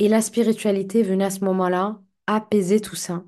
Et 0.00 0.08
la 0.08 0.22
spiritualité 0.22 1.02
venait 1.04 1.24
à 1.26 1.30
ce 1.30 1.44
moment-là 1.44 2.00
apaiser 2.28 2.80
tout 2.80 2.96
ça. 2.96 3.24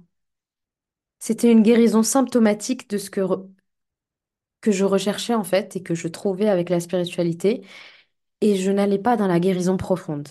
C'était 1.20 1.52
une 1.52 1.62
guérison 1.62 2.02
symptomatique 2.02 2.90
de 2.90 2.98
ce 2.98 3.10
que, 3.10 3.20
que 4.60 4.72
je 4.72 4.84
recherchais 4.84 5.34
en 5.34 5.44
fait 5.44 5.76
et 5.76 5.82
que 5.82 5.94
je 5.94 6.08
trouvais 6.08 6.48
avec 6.48 6.70
la 6.70 6.80
spiritualité. 6.80 7.62
Et 8.42 8.56
je 8.56 8.70
n'allais 8.72 8.98
pas 8.98 9.16
dans 9.16 9.26
la 9.28 9.40
guérison 9.40 9.76
profonde. 9.76 10.28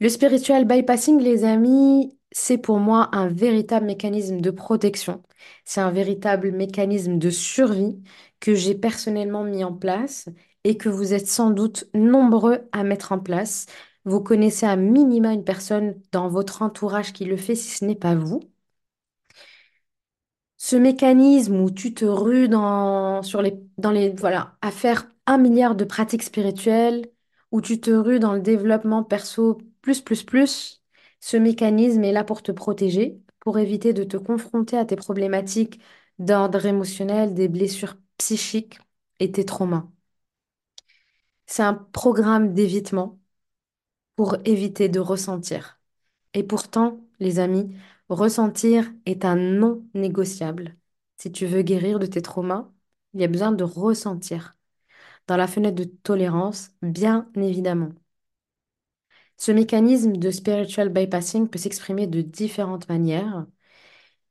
Le 0.00 0.08
spiritual 0.08 0.64
bypassing, 0.66 1.18
les 1.20 1.44
amis, 1.44 2.16
c'est 2.32 2.58
pour 2.58 2.78
moi 2.78 3.08
un 3.12 3.28
véritable 3.28 3.86
mécanisme 3.86 4.40
de 4.40 4.50
protection. 4.50 5.22
C'est 5.64 5.80
un 5.80 5.90
véritable 5.90 6.52
mécanisme 6.52 7.18
de 7.18 7.30
survie 7.30 8.02
que 8.40 8.54
j'ai 8.54 8.74
personnellement 8.74 9.44
mis 9.44 9.64
en 9.64 9.72
place 9.74 10.28
et 10.64 10.76
que 10.76 10.88
vous 10.88 11.12
êtes 11.14 11.26
sans 11.28 11.50
doute 11.50 11.86
nombreux 11.94 12.60
à 12.72 12.84
mettre 12.84 13.12
en 13.12 13.18
place. 13.18 13.66
Vous 14.04 14.20
connaissez 14.20 14.66
à 14.66 14.76
minima 14.76 15.32
une 15.32 15.44
personne 15.44 16.00
dans 16.12 16.28
votre 16.28 16.62
entourage 16.62 17.12
qui 17.12 17.24
le 17.24 17.36
fait 17.36 17.54
si 17.54 17.70
ce 17.78 17.84
n'est 17.84 17.94
pas 17.96 18.14
vous. 18.14 18.40
Ce 20.56 20.76
mécanisme 20.76 21.60
où 21.60 21.70
tu 21.70 21.92
te 21.94 22.04
rues 22.04 22.48
dans, 22.48 23.22
sur 23.22 23.42
les, 23.42 23.54
dans 23.78 23.90
les, 23.90 24.10
voilà, 24.10 24.56
à 24.62 24.70
faire 24.70 25.08
un 25.26 25.38
milliard 25.38 25.74
de 25.74 25.84
pratiques 25.84 26.22
spirituelles, 26.22 27.10
où 27.50 27.60
tu 27.60 27.80
te 27.80 27.90
rues 27.90 28.20
dans 28.20 28.32
le 28.32 28.40
développement 28.40 29.02
perso 29.02 29.58
plus, 29.82 30.00
plus, 30.00 30.22
plus, 30.22 30.81
ce 31.22 31.38
mécanisme 31.38 32.04
est 32.04 32.12
là 32.12 32.24
pour 32.24 32.42
te 32.44 32.52
protéger, 32.52 33.22
pour 33.40 33.58
éviter 33.60 33.94
de 33.94 34.04
te 34.04 34.18
confronter 34.18 34.78
à 34.78 34.86
tes 34.86 34.96
problématiques 34.96 35.80
d'ordre 36.20 36.66
émotionnel, 36.66 37.34
des 37.34 37.48
blessures 37.48 37.96
psychiques 38.18 38.80
et 39.20 39.32
tes 39.32 39.46
traumas. 39.46 39.88
C'est 41.46 41.62
un 41.62 41.74
programme 41.74 42.54
d'évitement 42.54 43.18
pour 44.16 44.36
éviter 44.46 44.88
de 44.88 45.00
ressentir. 45.00 45.80
Et 46.34 46.44
pourtant, 46.44 47.00
les 47.20 47.38
amis, 47.40 47.76
ressentir 48.08 48.92
est 49.06 49.24
un 49.24 49.36
non 49.36 49.86
négociable. 49.94 50.76
Si 51.18 51.32
tu 51.32 51.46
veux 51.46 51.62
guérir 51.62 51.98
de 52.00 52.06
tes 52.06 52.22
traumas, 52.22 52.70
il 53.14 53.20
y 53.22 53.24
a 53.24 53.28
besoin 53.28 53.52
de 53.52 53.64
ressentir. 53.64 54.56
Dans 55.28 55.38
la 55.38 55.48
fenêtre 55.48 55.76
de 55.76 55.84
tolérance, 55.84 56.72
bien 56.82 57.30
évidemment. 57.36 57.90
Ce 59.42 59.50
mécanisme 59.50 60.12
de 60.18 60.30
spiritual 60.30 60.88
bypassing 60.88 61.48
peut 61.48 61.58
s'exprimer 61.58 62.06
de 62.06 62.20
différentes 62.22 62.88
manières. 62.88 63.44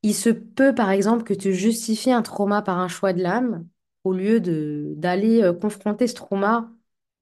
Il 0.04 0.16
se 0.16 0.30
peut, 0.30 0.76
par 0.76 0.92
exemple, 0.92 1.24
que 1.26 1.34
tu 1.34 1.54
justifies 1.54 2.14
un 2.14 2.22
trauma 2.22 2.62
par 2.62 2.80
un 2.80 2.88
choix 2.88 3.14
de 3.14 3.22
l'âme 3.22 3.68
au 4.06 4.14
lieu 4.14 4.40
d'aller 4.42 5.44
euh, 5.44 5.54
confronter 5.54 6.08
ce 6.08 6.16
trauma, 6.16 6.72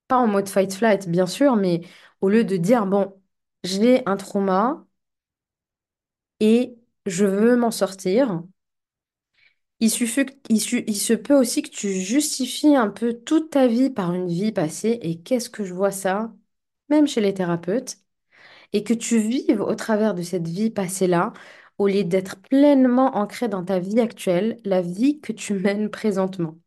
pas 0.08 0.18
en 0.18 0.28
mode 0.28 0.50
fight-flight, 0.50 1.10
bien 1.10 1.28
sûr, 1.28 1.56
mais 1.58 1.82
au 2.22 2.30
lieu 2.30 2.44
de 2.46 2.58
dire, 2.58 2.86
bon, 2.86 3.14
j'ai 3.64 4.04
un 4.08 4.18
trauma 4.18 4.86
et 6.42 6.78
je 7.06 7.24
veux 7.26 7.56
m'en 7.56 7.72
sortir. 7.72 8.44
Il 9.82 9.90
se 9.92 11.14
peut 11.14 11.36
aussi 11.38 11.62
que 11.64 11.70
tu 11.70 11.92
justifies 12.02 12.76
un 12.78 12.88
peu 12.90 13.14
toute 13.14 13.50
ta 13.52 13.68
vie 13.68 13.90
par 13.90 14.14
une 14.14 14.28
vie 14.30 14.52
passée. 14.54 15.00
Et 15.02 15.20
qu'est-ce 15.22 15.50
que 15.50 15.64
je 15.66 15.74
vois 15.74 15.92
ça, 15.92 16.32
même 16.90 17.08
chez 17.08 17.22
les 17.22 17.34
thérapeutes, 17.34 17.98
et 18.74 18.84
que 18.84 18.94
tu 18.94 19.20
vives 19.20 19.62
au 19.62 19.76
travers 19.76 20.14
de 20.16 20.22
cette 20.24 20.48
vie 20.48 20.70
passée-là, 20.72 21.34
au 21.80 21.88
lieu 21.88 22.04
d'être 22.04 22.38
pleinement 22.42 23.18
ancré 23.18 23.48
dans 23.50 23.64
ta 23.66 23.80
vie 23.80 24.00
actuelle, 24.02 24.58
la 24.66 24.82
vie 24.82 25.22
que 25.22 25.34
tu 25.34 25.54
mènes 25.56 25.90
présentement. 25.90 26.58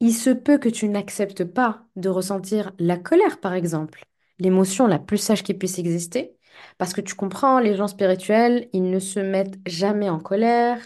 Il 0.00 0.12
se 0.14 0.28
peut 0.30 0.58
que 0.58 0.68
tu 0.68 0.88
n'acceptes 0.88 1.44
pas 1.44 1.86
de 1.96 2.08
ressentir 2.10 2.72
la 2.78 2.98
colère, 2.98 3.40
par 3.40 3.54
exemple, 3.54 4.04
l'émotion 4.38 4.86
la 4.86 4.98
plus 4.98 5.16
sage 5.18 5.42
qui 5.42 5.54
puisse 5.54 5.78
exister, 5.78 6.36
parce 6.78 6.92
que 6.92 7.00
tu 7.00 7.14
comprends, 7.14 7.58
les 7.60 7.74
gens 7.76 7.88
spirituels, 7.88 8.68
ils 8.74 8.90
ne 8.90 8.98
se 8.98 9.20
mettent 9.20 9.58
jamais 9.66 10.10
en 10.10 10.18
colère, 10.20 10.78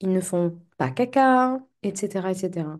ils 0.00 0.12
ne 0.12 0.20
font 0.20 0.60
pas 0.78 0.90
caca, 0.90 1.58
etc., 1.82 2.30
etc. 2.32 2.78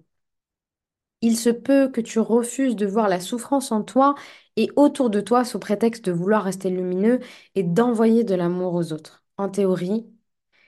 Il 1.23 1.37
se 1.39 1.51
peut 1.51 1.89
que 1.89 2.01
tu 2.01 2.19
refuses 2.21 2.77
de 2.77 2.87
voir 2.87 3.09
la 3.09 3.21
souffrance 3.21 3.73
en 3.73 3.83
toi 3.83 4.15
et 4.57 4.71
autour 4.77 5.09
de 5.11 5.21
toi 5.21 5.45
sous 5.45 5.59
prétexte 5.59 6.05
de 6.05 6.13
vouloir 6.13 6.45
rester 6.45 6.69
lumineux 6.71 7.21
et 7.55 7.63
d'envoyer 7.63 8.25
de 8.25 8.35
l'amour 8.35 8.75
aux 8.75 8.93
autres. 8.93 9.25
En 9.39 9.49
théorie, 9.49 10.07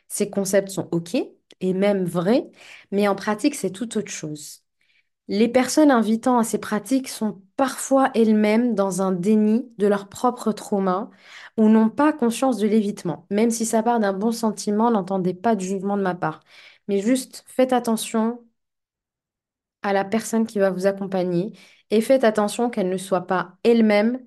ces 0.09 0.31
concepts 0.31 0.71
sont 0.71 0.89
OK 0.93 1.17
et 1.61 1.75
même 1.75 2.05
vrais, 2.05 2.51
mais 2.93 3.09
en 3.09 3.15
pratique, 3.17 3.55
c'est 3.55 3.71
tout 3.71 3.99
autre 3.99 4.11
chose. 4.11 4.63
Les 5.29 5.49
personnes 5.49 5.91
invitant 5.91 6.39
à 6.39 6.45
ces 6.45 6.59
pratiques 6.59 7.09
sont 7.09 7.43
parfois 7.57 8.11
elles-mêmes 8.15 8.75
dans 8.75 9.01
un 9.03 9.13
déni 9.13 9.67
de 9.79 9.87
leur 9.87 10.09
propre 10.09 10.53
trauma 10.53 11.11
ou 11.57 11.69
n'ont 11.71 11.89
pas 11.91 12.13
conscience 12.13 12.59
de 12.59 12.67
l'évitement. 12.67 13.27
Même 13.31 13.51
si 13.51 13.65
ça 13.67 13.83
part 13.83 14.01
d'un 14.01 14.13
bon 14.13 14.33
sentiment, 14.33 14.91
n'entendez 14.91 15.33
pas 15.35 15.57
de 15.57 15.63
jugement 15.63 15.97
de 15.97 16.03
ma 16.03 16.15
part. 16.15 16.41
Mais 16.89 17.01
juste 17.01 17.45
faites 17.49 17.73
attention 17.73 18.44
à 19.85 19.93
la 19.93 20.05
personne 20.05 20.47
qui 20.47 20.59
va 20.59 20.71
vous 20.71 20.87
accompagner 20.87 21.53
et 21.91 22.01
faites 22.01 22.25
attention 22.25 22.71
qu'elle 22.71 22.89
ne 22.89 22.97
soit 22.99 23.27
pas 23.27 23.59
elle-même 23.65 24.27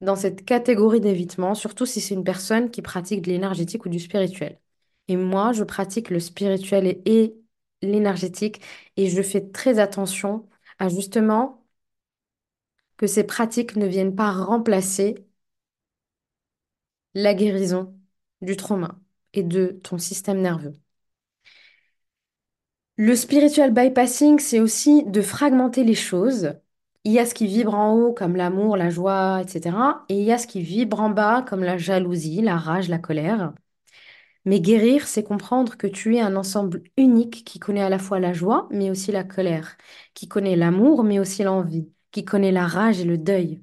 dans 0.00 0.16
cette 0.16 0.44
catégorie 0.44 1.00
d'évitement, 1.00 1.54
surtout 1.54 1.86
si 1.86 2.00
c'est 2.00 2.14
une 2.14 2.24
personne 2.24 2.70
qui 2.70 2.82
pratique 2.82 3.22
de 3.22 3.30
l'énergétique 3.30 3.86
ou 3.86 3.88
du 3.90 4.00
spirituel. 4.00 4.60
Et 5.08 5.16
moi, 5.16 5.52
je 5.52 5.64
pratique 5.64 6.10
le 6.10 6.20
spirituel 6.20 6.86
et, 7.06 7.36
l'énergétique 7.82 8.60
et 8.96 9.08
je 9.10 9.22
fais 9.22 9.50
très 9.50 9.78
attention 9.78 10.48
à 10.78 10.88
justement 10.88 11.64
que 12.96 13.06
ces 13.06 13.24
pratiques 13.24 13.76
ne 13.76 13.86
viennent 13.86 14.14
pas 14.16 14.32
remplacer 14.32 15.26
la 17.14 17.34
guérison 17.34 17.98
du 18.42 18.56
trauma 18.56 18.98
et 19.32 19.42
de 19.42 19.80
ton 19.82 19.98
système 19.98 20.40
nerveux. 20.40 20.74
Le 22.96 23.14
spiritual 23.14 23.72
bypassing, 23.72 24.38
c'est 24.38 24.60
aussi 24.60 25.04
de 25.04 25.20
fragmenter 25.20 25.84
les 25.84 25.94
choses. 25.94 26.54
Il 27.04 27.12
y 27.12 27.18
a 27.18 27.26
ce 27.26 27.34
qui 27.34 27.46
vibre 27.46 27.74
en 27.74 27.92
haut 27.94 28.12
comme 28.14 28.36
l'amour, 28.36 28.76
la 28.76 28.90
joie, 28.90 29.42
etc. 29.42 30.04
Et 30.08 30.18
il 30.18 30.24
y 30.24 30.32
a 30.32 30.38
ce 30.38 30.46
qui 30.46 30.62
vibre 30.62 31.00
en 31.00 31.10
bas 31.10 31.42
comme 31.42 31.62
la 31.62 31.78
jalousie, 31.78 32.40
la 32.42 32.56
rage, 32.56 32.88
la 32.88 32.98
colère. 32.98 33.52
Mais 34.46 34.60
guérir, 34.60 35.08
c'est 35.08 35.24
comprendre 35.24 35.76
que 35.76 35.86
tu 35.88 36.16
es 36.16 36.20
un 36.20 36.36
ensemble 36.36 36.84
unique 36.96 37.44
qui 37.44 37.58
connaît 37.58 37.82
à 37.82 37.90
la 37.90 37.98
fois 37.98 38.20
la 38.20 38.32
joie, 38.32 38.68
mais 38.70 38.90
aussi 38.90 39.12
la 39.12 39.24
colère, 39.24 39.76
qui 40.14 40.28
connaît 40.28 40.56
l'amour, 40.56 41.04
mais 41.04 41.18
aussi 41.20 41.42
l'envie, 41.44 41.90
qui 42.12 42.24
connaît 42.24 42.52
la 42.52 42.66
rage 42.66 43.00
et 43.00 43.04
le 43.04 43.18
deuil. 43.18 43.62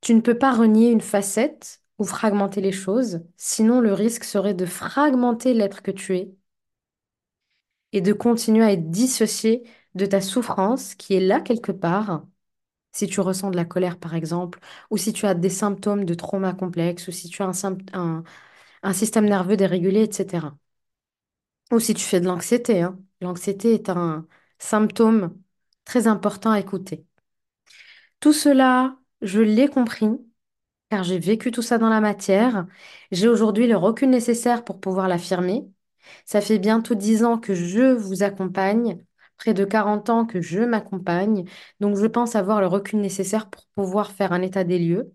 Tu 0.00 0.14
ne 0.14 0.20
peux 0.20 0.38
pas 0.38 0.52
renier 0.54 0.90
une 0.90 1.00
facette 1.00 1.82
ou 1.98 2.04
fragmenter 2.04 2.60
les 2.60 2.72
choses, 2.72 3.22
sinon 3.36 3.80
le 3.80 3.92
risque 3.92 4.24
serait 4.24 4.54
de 4.54 4.66
fragmenter 4.66 5.54
l'être 5.54 5.82
que 5.82 5.90
tu 5.90 6.16
es 6.16 6.34
et 7.94 8.02
de 8.02 8.12
continuer 8.12 8.64
à 8.64 8.72
être 8.72 8.90
dissocié 8.90 9.64
de 9.94 10.06
ta 10.06 10.20
souffrance 10.20 10.94
qui 10.96 11.14
est 11.14 11.20
là 11.20 11.40
quelque 11.40 11.72
part, 11.72 12.26
si 12.92 13.06
tu 13.08 13.20
ressens 13.20 13.50
de 13.50 13.56
la 13.56 13.64
colère 13.66 13.98
par 13.98 14.14
exemple, 14.14 14.60
ou 14.90 14.96
si 14.98 15.12
tu 15.12 15.26
as 15.26 15.34
des 15.34 15.50
symptômes 15.50 16.04
de 16.04 16.14
trauma 16.14 16.54
complexe, 16.54 17.08
ou 17.08 17.12
si 17.12 17.28
tu 17.30 17.42
as 17.42 17.52
un, 17.94 18.24
système 18.94 19.26
nerveux 19.26 19.56
dérégulé, 19.56 20.02
etc. 20.04 20.56
Ou 21.72 21.78
si 21.80 21.94
tu 21.94 22.04
fais 22.04 22.20
de 22.20 22.26
l'anxiété, 22.26 22.82
hein. 22.82 22.98
L'anxiété 23.20 23.74
est 23.74 23.88
un 23.88 24.26
symptôme 24.58 25.36
très 25.84 26.06
important 26.06 26.50
à 26.52 26.60
écouter. 26.60 27.06
Tout 28.20 28.32
cela, 28.32 28.96
je 29.22 29.40
l'ai 29.40 29.68
compris 29.68 30.08
car 30.90 31.04
j'ai 31.04 31.18
vécu 31.18 31.50
tout 31.50 31.62
ça 31.62 31.78
dans 31.78 31.88
la 31.90 32.00
matière. 32.00 32.66
J'ai 33.12 33.28
aujourd'hui 33.28 33.66
le 33.66 33.76
recul 33.76 34.10
nécessaire 34.10 34.64
pour 34.64 34.80
pouvoir 34.80 35.08
l'affirmer. 35.08 35.66
Ça 36.24 36.40
fait 36.40 36.58
bientôt 36.58 36.94
10 36.94 37.24
ans 37.24 37.38
que 37.38 37.54
je 37.54 37.92
vous 37.92 38.22
accompagne, 38.22 38.98
près 39.36 39.54
de 39.54 39.64
40 39.64 40.10
ans 40.10 40.26
que 40.26 40.40
je 40.40 40.60
m'accompagne. 40.60 41.44
Donc, 41.80 41.96
je 41.96 42.06
pense 42.06 42.36
avoir 42.36 42.60
le 42.60 42.66
recul 42.66 43.00
nécessaire 43.00 43.50
pour 43.50 43.66
pouvoir 43.74 44.12
faire 44.12 44.32
un 44.32 44.42
état 44.42 44.64
des 44.64 44.78
lieux. 44.78 45.12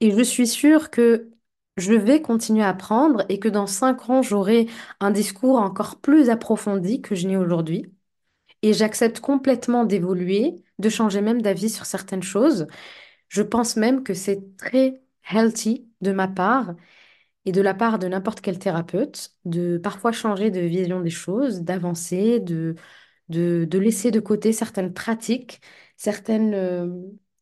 Et 0.00 0.10
je 0.12 0.22
suis 0.22 0.46
sûre 0.46 0.90
que 0.90 1.30
je 1.76 1.92
vais 1.94 2.20
continuer 2.22 2.62
à 2.62 2.68
apprendre 2.70 3.24
et 3.28 3.38
que 3.38 3.48
dans 3.48 3.66
5 3.66 4.10
ans, 4.10 4.22
j'aurai 4.22 4.68
un 5.00 5.10
discours 5.10 5.56
encore 5.58 6.00
plus 6.00 6.30
approfondi 6.30 7.00
que 7.02 7.14
je 7.14 7.26
n'ai 7.28 7.36
aujourd'hui. 7.36 7.86
Et 8.62 8.72
j'accepte 8.72 9.20
complètement 9.20 9.84
d'évoluer, 9.84 10.56
de 10.78 10.88
changer 10.88 11.20
même 11.20 11.42
d'avis 11.42 11.70
sur 11.70 11.86
certaines 11.86 12.22
choses. 12.22 12.66
Je 13.28 13.42
pense 13.42 13.76
même 13.76 14.04
que 14.04 14.14
c'est 14.14 14.56
très 14.56 15.02
healthy 15.30 15.88
de 16.00 16.12
ma 16.12 16.28
part 16.28 16.74
et 17.44 17.52
de 17.52 17.60
la 17.60 17.74
part 17.74 17.98
de 17.98 18.08
n'importe 18.08 18.40
quel 18.40 18.58
thérapeute 18.58 19.32
de 19.44 19.78
parfois 19.78 20.12
changer 20.12 20.50
de 20.50 20.60
vision 20.60 21.00
des 21.00 21.10
choses, 21.10 21.62
d'avancer, 21.62 22.40
de, 22.40 22.76
de, 23.28 23.78
laisser 23.78 24.10
de 24.10 24.20
côté 24.20 24.52
certaines 24.52 24.92
pratiques, 24.94 25.60
certaines 25.96 26.54
euh, 26.54 26.88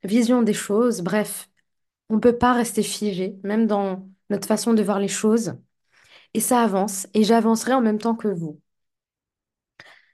visions 0.05 0.43
des 0.43 0.55
choses. 0.55 1.03
Bref, 1.03 1.51
on 2.11 2.17
ne 2.17 2.21
peut 2.21 2.39
pas 2.39 2.55
rester 2.55 2.83
figé, 2.83 3.39
même 3.45 3.67
dans 3.67 4.09
notre 4.31 4.49
façon 4.49 4.75
de 4.75 4.83
voir 4.83 5.01
les 5.01 5.09
choses. 5.09 5.55
Et 6.35 6.41
ça 6.41 6.63
avance, 6.63 7.07
et 7.15 7.25
j'avancerai 7.25 7.75
en 7.75 7.81
même 7.83 7.99
temps 7.99 8.17
que 8.17 8.29
vous. 8.29 8.61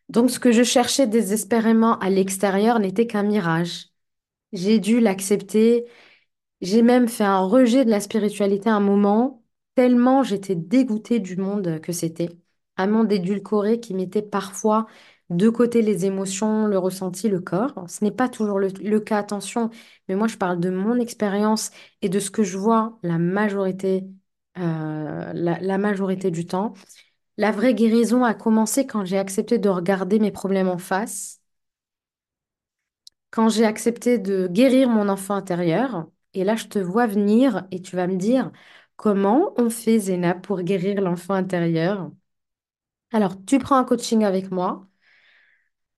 Donc, 0.08 0.30
ce 0.30 0.38
que 0.38 0.52
je 0.52 0.62
cherchais 0.62 1.06
désespérément 1.06 1.98
à 1.98 2.10
l'extérieur 2.10 2.78
n'était 2.78 3.06
qu'un 3.06 3.22
mirage. 3.24 3.88
J'ai 4.52 4.78
dû 4.80 5.00
l'accepter 5.00 5.86
J'ai 6.62 6.82
même 6.82 7.08
fait 7.08 7.24
un 7.24 7.40
rejet 7.40 7.84
de 7.84 7.90
la 7.90 8.00
spiritualité 8.00 8.70
à 8.70 8.76
un 8.76 8.80
moment, 8.80 9.44
tellement 9.76 10.24
j'étais 10.24 10.56
dégoûtée 10.56 11.20
du 11.20 11.36
monde 11.36 11.80
que 11.80 11.92
c'était. 11.92 12.30
Un 12.78 12.88
monde 12.88 13.12
édulcoré 13.12 13.80
qui 13.80 13.94
mettait 13.94 14.22
parfois 14.22 14.86
de 15.30 15.48
côté 15.50 15.82
les 15.82 16.06
émotions, 16.06 16.66
le 16.66 16.78
ressenti, 16.78 17.28
le 17.28 17.40
corps. 17.40 17.84
Ce 17.88 18.04
n'est 18.04 18.10
pas 18.12 18.28
toujours 18.28 18.58
le, 18.60 19.00
cas, 19.00 19.18
attention, 19.18 19.70
mais 20.08 20.16
moi 20.16 20.28
je 20.28 20.36
parle 20.38 20.60
de 20.60 20.70
mon 20.70 20.98
expérience 20.98 21.70
et 22.02 22.08
de 22.08 22.20
ce 22.20 22.30
que 22.30 22.42
je 22.44 22.58
vois 22.58 22.98
la 23.04 23.18
majorité, 23.18 24.04
euh, 24.58 25.32
la 25.34 25.78
majorité 25.78 26.30
du 26.32 26.46
temps. 26.46 26.74
La 27.38 27.52
vraie 27.52 27.74
guérison 27.74 28.24
a 28.24 28.34
commencé 28.34 28.86
quand 28.86 29.04
j'ai 29.04 29.18
accepté 29.18 29.58
de 29.58 29.68
regarder 29.70 30.18
mes 30.20 30.32
problèmes 30.32 30.68
en 30.68 30.78
face 30.78 31.40
quand 33.30 33.48
j'ai 33.48 33.64
accepté 33.64 34.18
de 34.18 34.48
guérir 34.48 34.88
mon 34.88 35.08
enfant 35.08 35.34
intérieur, 35.34 36.06
et 36.34 36.44
là 36.44 36.56
je 36.56 36.66
te 36.66 36.78
vois 36.78 37.06
venir 37.06 37.66
et 37.70 37.82
tu 37.82 37.96
vas 37.96 38.06
me 38.06 38.16
dire 38.16 38.50
comment 38.96 39.52
on 39.58 39.70
fait, 39.70 39.98
Zéna, 39.98 40.34
pour 40.34 40.62
guérir 40.62 41.00
l'enfant 41.00 41.34
intérieur? 41.34 42.10
Alors, 43.12 43.34
tu 43.46 43.58
prends 43.58 43.76
un 43.78 43.84
coaching 43.84 44.22
avec 44.24 44.50
moi, 44.52 44.86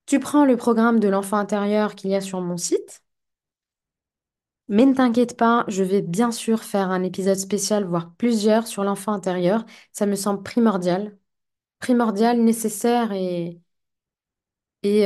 tu 0.07 0.19
prends 0.19 0.45
le 0.45 0.57
programme 0.57 0.99
de 0.99 1.07
l'enfant 1.09 1.37
intérieur 1.37 1.95
qu'il 1.95 2.11
y 2.11 2.17
a 2.17 2.21
sur 2.21 2.41
mon 2.41 2.57
site, 2.57 3.03
mais 4.69 4.85
ne 4.87 4.95
t'inquiète 4.95 5.37
pas, 5.37 5.65
je 5.69 5.83
vais 5.83 6.03
bien 6.03 6.31
sûr 6.31 6.63
faire 6.63 6.91
un 6.91 7.03
épisode 7.03 7.37
spécial, 7.39 7.85
voire 7.85 8.15
plusieurs, 8.17 8.67
sur 8.67 8.85
l'enfant 8.85 9.13
intérieur. 9.13 9.65
Ça 9.93 10.05
me 10.07 10.15
semble 10.17 10.43
primordial, 10.43 11.17
primordial, 11.81 12.41
nécessaire 12.43 13.13
et, 13.13 13.61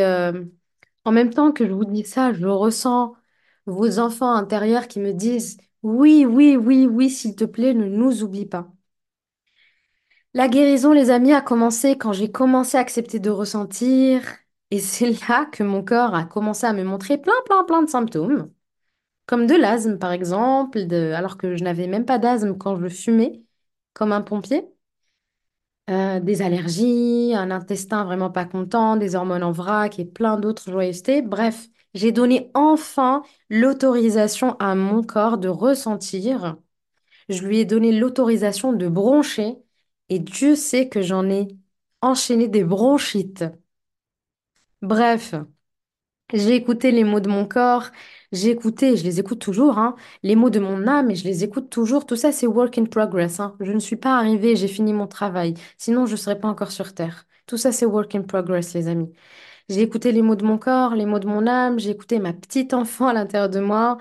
euh, 0.02 0.44
En 1.05 1.12
même 1.12 1.31
temps 1.35 1.52
que 1.52 1.66
je 1.68 1.72
vous 1.74 1.87
dis 1.87 2.05
ça, 2.05 2.33
je 2.35 2.46
ressens 2.46 3.14
vos 3.66 4.00
enfants 4.00 4.33
intérieurs 4.35 4.88
qui 4.88 5.00
me 5.00 5.12
disent 5.14 5.59
oui, 5.85 6.25
oui, 6.27 6.57
oui, 6.57 6.87
oui, 6.88 7.09
s'il 7.11 7.37
te 7.37 7.45
plaît, 7.45 7.73
ne 7.75 7.87
nous 7.87 8.23
oublie 8.25 8.47
pas. 8.47 8.73
La 10.35 10.49
guérison, 10.49 10.92
les 10.92 11.11
amis, 11.11 11.33
a 11.33 11.40
commencé 11.42 11.97
quand 11.99 12.12
j'ai 12.12 12.31
commencé 12.33 12.77
à 12.77 12.81
accepter 12.81 13.18
de 13.18 13.31
ressentir. 13.31 14.23
Et 14.71 14.81
c'est 14.81 15.11
là 15.29 15.47
que 15.47 15.62
mon 15.62 15.85
corps 15.85 16.14
a 16.14 16.25
commencé 16.25 16.66
à 16.66 16.73
me 16.73 16.85
montrer 16.85 17.18
plein, 17.18 17.33
plein, 17.47 17.64
plein 17.64 17.83
de 17.83 17.90
symptômes, 17.90 18.51
comme 19.27 19.47
de 19.47 19.57
l'asthme 19.57 19.99
par 19.99 20.12
exemple, 20.12 20.79
alors 21.14 21.37
que 21.38 21.57
je 21.57 21.64
n'avais 21.64 21.88
même 21.88 22.07
pas 22.07 22.18
d'asthme 22.18 22.57
quand 22.59 22.77
je 22.81 22.88
fumais. 22.88 23.42
comme 23.95 24.12
un 24.12 24.23
pompier. 24.23 24.66
Euh, 25.90 26.21
des 26.21 26.42
allergies, 26.42 27.33
un 27.35 27.51
intestin 27.51 28.05
vraiment 28.05 28.31
pas 28.31 28.45
content, 28.45 28.97
des 28.97 29.14
hormones 29.16 29.42
en 29.42 29.51
vrac 29.53 29.99
et 29.99 30.05
plein 30.05 30.38
d'autres 30.38 30.71
joyeusetés. 30.71 31.23
Bref, 31.23 31.68
j'ai 31.94 32.12
donné 32.12 32.50
enfin 32.55 33.22
l'autorisation 33.50 34.57
à 34.59 34.74
mon 34.74 35.02
corps 35.02 35.38
de 35.38 35.48
ressentir. 35.48 36.57
Je 37.28 37.42
lui 37.44 37.61
ai 37.61 37.64
donné 37.66 37.92
l'autorisation 37.92 38.72
de 38.72 38.88
broncher 38.88 39.57
et 40.11 40.18
Dieu 40.20 40.57
sait 40.57 40.88
que 40.88 41.02
j'en 41.02 41.28
ai 41.31 41.48
enchaîné 42.02 42.48
des 42.48 42.64
bronchites. 42.64 43.44
Bref, 44.83 45.35
j'ai 46.35 46.55
écouté 46.57 46.90
les 46.92 47.05
mots 47.05 47.20
de 47.20 47.28
mon 47.28 47.46
corps, 47.46 47.90
j'ai 48.33 48.50
écouté, 48.50 48.96
je 48.96 49.05
les 49.05 49.20
écoute 49.20 49.40
toujours, 49.40 49.78
hein, 49.78 49.96
les 50.22 50.37
mots 50.37 50.50
de 50.50 50.61
mon 50.61 50.87
âme 50.88 51.11
et 51.11 51.14
je 51.16 51.24
les 51.24 51.44
écoute 51.44 51.70
toujours. 51.70 52.07
Tout 52.07 52.16
ça, 52.16 52.33
c'est 52.33 52.46
work 52.46 52.78
in 52.78 52.87
progress. 52.87 53.40
hein. 53.40 53.57
Je 53.61 53.72
ne 53.72 53.78
suis 53.81 53.96
pas 53.96 54.16
arrivée, 54.18 54.57
j'ai 54.57 54.68
fini 54.68 54.92
mon 54.94 55.07
travail. 55.07 55.55
Sinon, 55.78 56.07
je 56.07 56.12
ne 56.12 56.16
serais 56.16 56.40
pas 56.40 56.48
encore 56.48 56.72
sur 56.72 56.94
Terre. 56.94 57.26
Tout 57.46 57.59
ça, 57.59 57.72
c'est 57.72 57.87
work 57.87 58.14
in 58.14 58.22
progress, 58.22 58.74
les 58.74 58.88
amis. 58.88 59.12
J'ai 59.68 59.83
écouté 59.83 60.12
les 60.12 60.22
mots 60.22 60.37
de 60.37 60.44
mon 60.44 60.59
corps, 60.59 60.94
les 60.94 61.07
mots 61.07 61.18
de 61.18 61.27
mon 61.27 61.46
âme, 61.46 61.79
j'ai 61.79 61.90
écouté 61.90 62.18
ma 62.18 62.33
petite 62.33 62.75
enfant 62.75 63.09
à 63.09 63.12
l'intérieur 63.14 63.48
de 63.51 63.61
moi, 63.61 63.98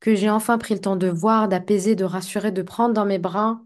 que 0.00 0.14
j'ai 0.16 0.30
enfin 0.30 0.58
pris 0.58 0.74
le 0.74 0.80
temps 0.80 0.96
de 0.96 1.08
voir, 1.08 1.48
d'apaiser, 1.48 1.96
de 1.96 2.04
rassurer, 2.04 2.52
de 2.52 2.62
prendre 2.62 2.94
dans 2.94 3.06
mes 3.06 3.18
bras. 3.20 3.62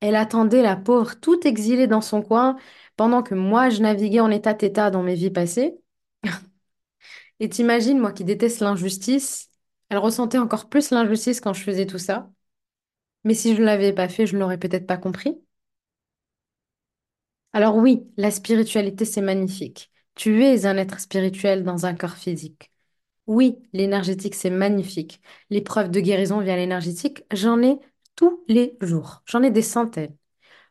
Elle 0.00 0.14
attendait 0.16 0.62
la 0.62 0.74
pauvre, 0.76 1.16
toute 1.20 1.44
exilée 1.46 1.86
dans 1.86 2.00
son 2.00 2.22
coin, 2.22 2.56
pendant 2.96 3.22
que 3.22 3.34
moi, 3.34 3.68
je 3.70 3.82
naviguais 3.82 4.20
en 4.20 4.30
état-état 4.30 4.90
dans 4.90 5.02
mes 5.02 5.14
vies 5.14 5.30
passées. 5.30 5.74
Et 7.40 7.48
t'imagines, 7.48 7.98
moi 7.98 8.12
qui 8.12 8.24
déteste 8.24 8.60
l'injustice, 8.60 9.50
elle 9.88 9.98
ressentait 9.98 10.38
encore 10.38 10.68
plus 10.68 10.90
l'injustice 10.90 11.40
quand 11.40 11.52
je 11.52 11.62
faisais 11.62 11.86
tout 11.86 11.98
ça. 11.98 12.30
Mais 13.24 13.34
si 13.34 13.54
je 13.56 13.60
ne 13.60 13.66
l'avais 13.66 13.92
pas 13.94 14.08
fait, 14.08 14.26
je 14.26 14.34
ne 14.36 14.40
l'aurais 14.40 14.58
peut-être 14.58 14.86
pas 14.86 14.98
compris. 14.98 15.38
Alors 17.52 17.74
oui, 17.76 18.08
la 18.16 18.30
spiritualité, 18.30 19.04
c'est 19.04 19.20
magnifique. 19.22 19.90
Tu 20.16 20.44
es 20.44 20.66
un 20.66 20.76
être 20.78 20.98
spirituel 21.00 21.62
dans 21.64 21.86
un 21.86 21.94
corps 21.94 22.16
physique. 22.16 22.72
Oui, 23.26 23.58
l'énergétique, 23.72 24.34
c'est 24.36 24.50
magnifique. 24.50 25.20
Les 25.50 25.62
preuves 25.62 25.90
de 25.90 26.00
guérison 26.00 26.40
via 26.40 26.56
l'énergétique, 26.56 27.24
j'en 27.32 27.62
ai 27.62 27.78
tous 28.16 28.44
les 28.48 28.78
jours. 28.82 29.22
J'en 29.26 29.42
ai 29.42 29.50
des 29.52 29.62
centaines. 29.62 30.16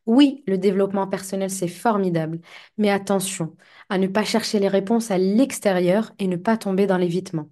Oui, 0.08 0.44
le 0.48 0.58
développement 0.60 1.08
personnel, 1.08 1.52
c'est 1.52 1.68
formidable. 1.70 2.42
Mais 2.78 2.92
attention 2.92 3.56
à 3.90 3.98
ne 4.00 4.08
pas 4.08 4.26
chercher 4.26 4.60
les 4.60 4.70
réponses 4.70 5.12
à 5.12 5.18
l'extérieur 5.20 6.14
et 6.20 6.28
ne 6.28 6.38
pas 6.38 6.58
tomber 6.58 6.88
dans 6.88 6.98
l'évitement. 6.98 7.50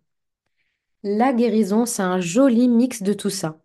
La 1.04 1.32
guérison, 1.34 1.86
c'est 1.86 2.02
un 2.02 2.20
joli 2.20 2.68
mix 2.68 3.04
de 3.04 3.14
tout 3.14 3.30
ça. 3.30 3.60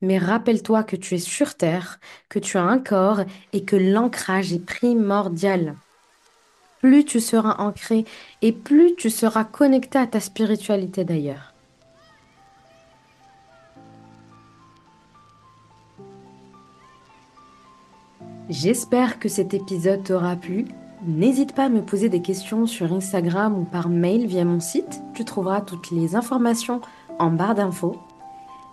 Mais 0.00 0.18
rappelle-toi 0.18 0.82
que 0.82 0.96
tu 0.96 1.14
es 1.14 1.18
sur 1.18 1.56
Terre, 1.56 2.00
que 2.28 2.38
tu 2.38 2.56
as 2.58 2.62
un 2.64 2.78
corps 2.80 3.20
et 3.52 3.64
que 3.64 3.76
l'ancrage 3.76 4.52
est 4.52 4.64
primordial. 4.64 5.76
Plus 6.84 7.06
tu 7.06 7.18
seras 7.18 7.54
ancré 7.60 8.04
et 8.42 8.52
plus 8.52 8.94
tu 8.94 9.08
seras 9.08 9.44
connecté 9.44 9.98
à 9.98 10.06
ta 10.06 10.20
spiritualité 10.20 11.02
d'ailleurs. 11.02 11.54
J'espère 18.50 19.18
que 19.18 19.30
cet 19.30 19.54
épisode 19.54 20.04
t'aura 20.04 20.36
plu. 20.36 20.66
N'hésite 21.06 21.54
pas 21.54 21.64
à 21.64 21.68
me 21.70 21.80
poser 21.80 22.10
des 22.10 22.20
questions 22.20 22.66
sur 22.66 22.92
Instagram 22.92 23.58
ou 23.58 23.64
par 23.64 23.88
mail 23.88 24.26
via 24.26 24.44
mon 24.44 24.60
site. 24.60 25.00
Tu 25.14 25.24
trouveras 25.24 25.62
toutes 25.62 25.90
les 25.90 26.16
informations 26.16 26.82
en 27.18 27.30
barre 27.30 27.54
d'infos. 27.54 27.96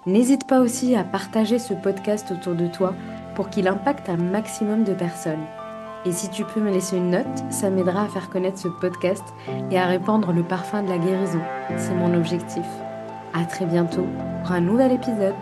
N'hésite 0.06 0.48
pas 0.48 0.60
aussi 0.60 0.98
à 0.98 1.06
partager 1.06 1.60
ce 1.60 1.74
podcast 1.74 2.30
autour 2.30 2.56
de 2.56 2.68
toi 2.68 2.94
pour 3.36 3.50
qu'il 3.50 3.70
impacte 3.70 4.10
un 4.10 4.18
maximum 4.18 4.84
de 4.84 4.94
personnes. 4.94 5.48
Et 6.06 6.12
si 6.12 6.30
tu 6.30 6.44
peux 6.44 6.60
me 6.60 6.72
laisser 6.72 6.98
une 6.98 7.12
note, 7.12 7.28
ça 7.52 7.70
m'aidera 7.70 8.04
à 8.04 8.08
faire 8.08 8.30
connaître 8.30 8.58
ce 8.58 8.68
podcast 8.68 9.24
et 9.70 9.78
à 9.78 9.86
répandre 9.86 10.32
le 10.32 10.42
parfum 10.42 10.82
de 10.82 10.90
la 10.90 10.98
guérison. 10.98 11.42
C'est 11.78 11.94
mon 11.94 12.16
objectif. 12.16 12.66
À 13.34 13.46
très 13.46 13.66
bientôt 13.66 14.08
pour 14.42 14.52
un 14.52 14.62
nouvel 14.62 14.92
épisode. 14.92 15.36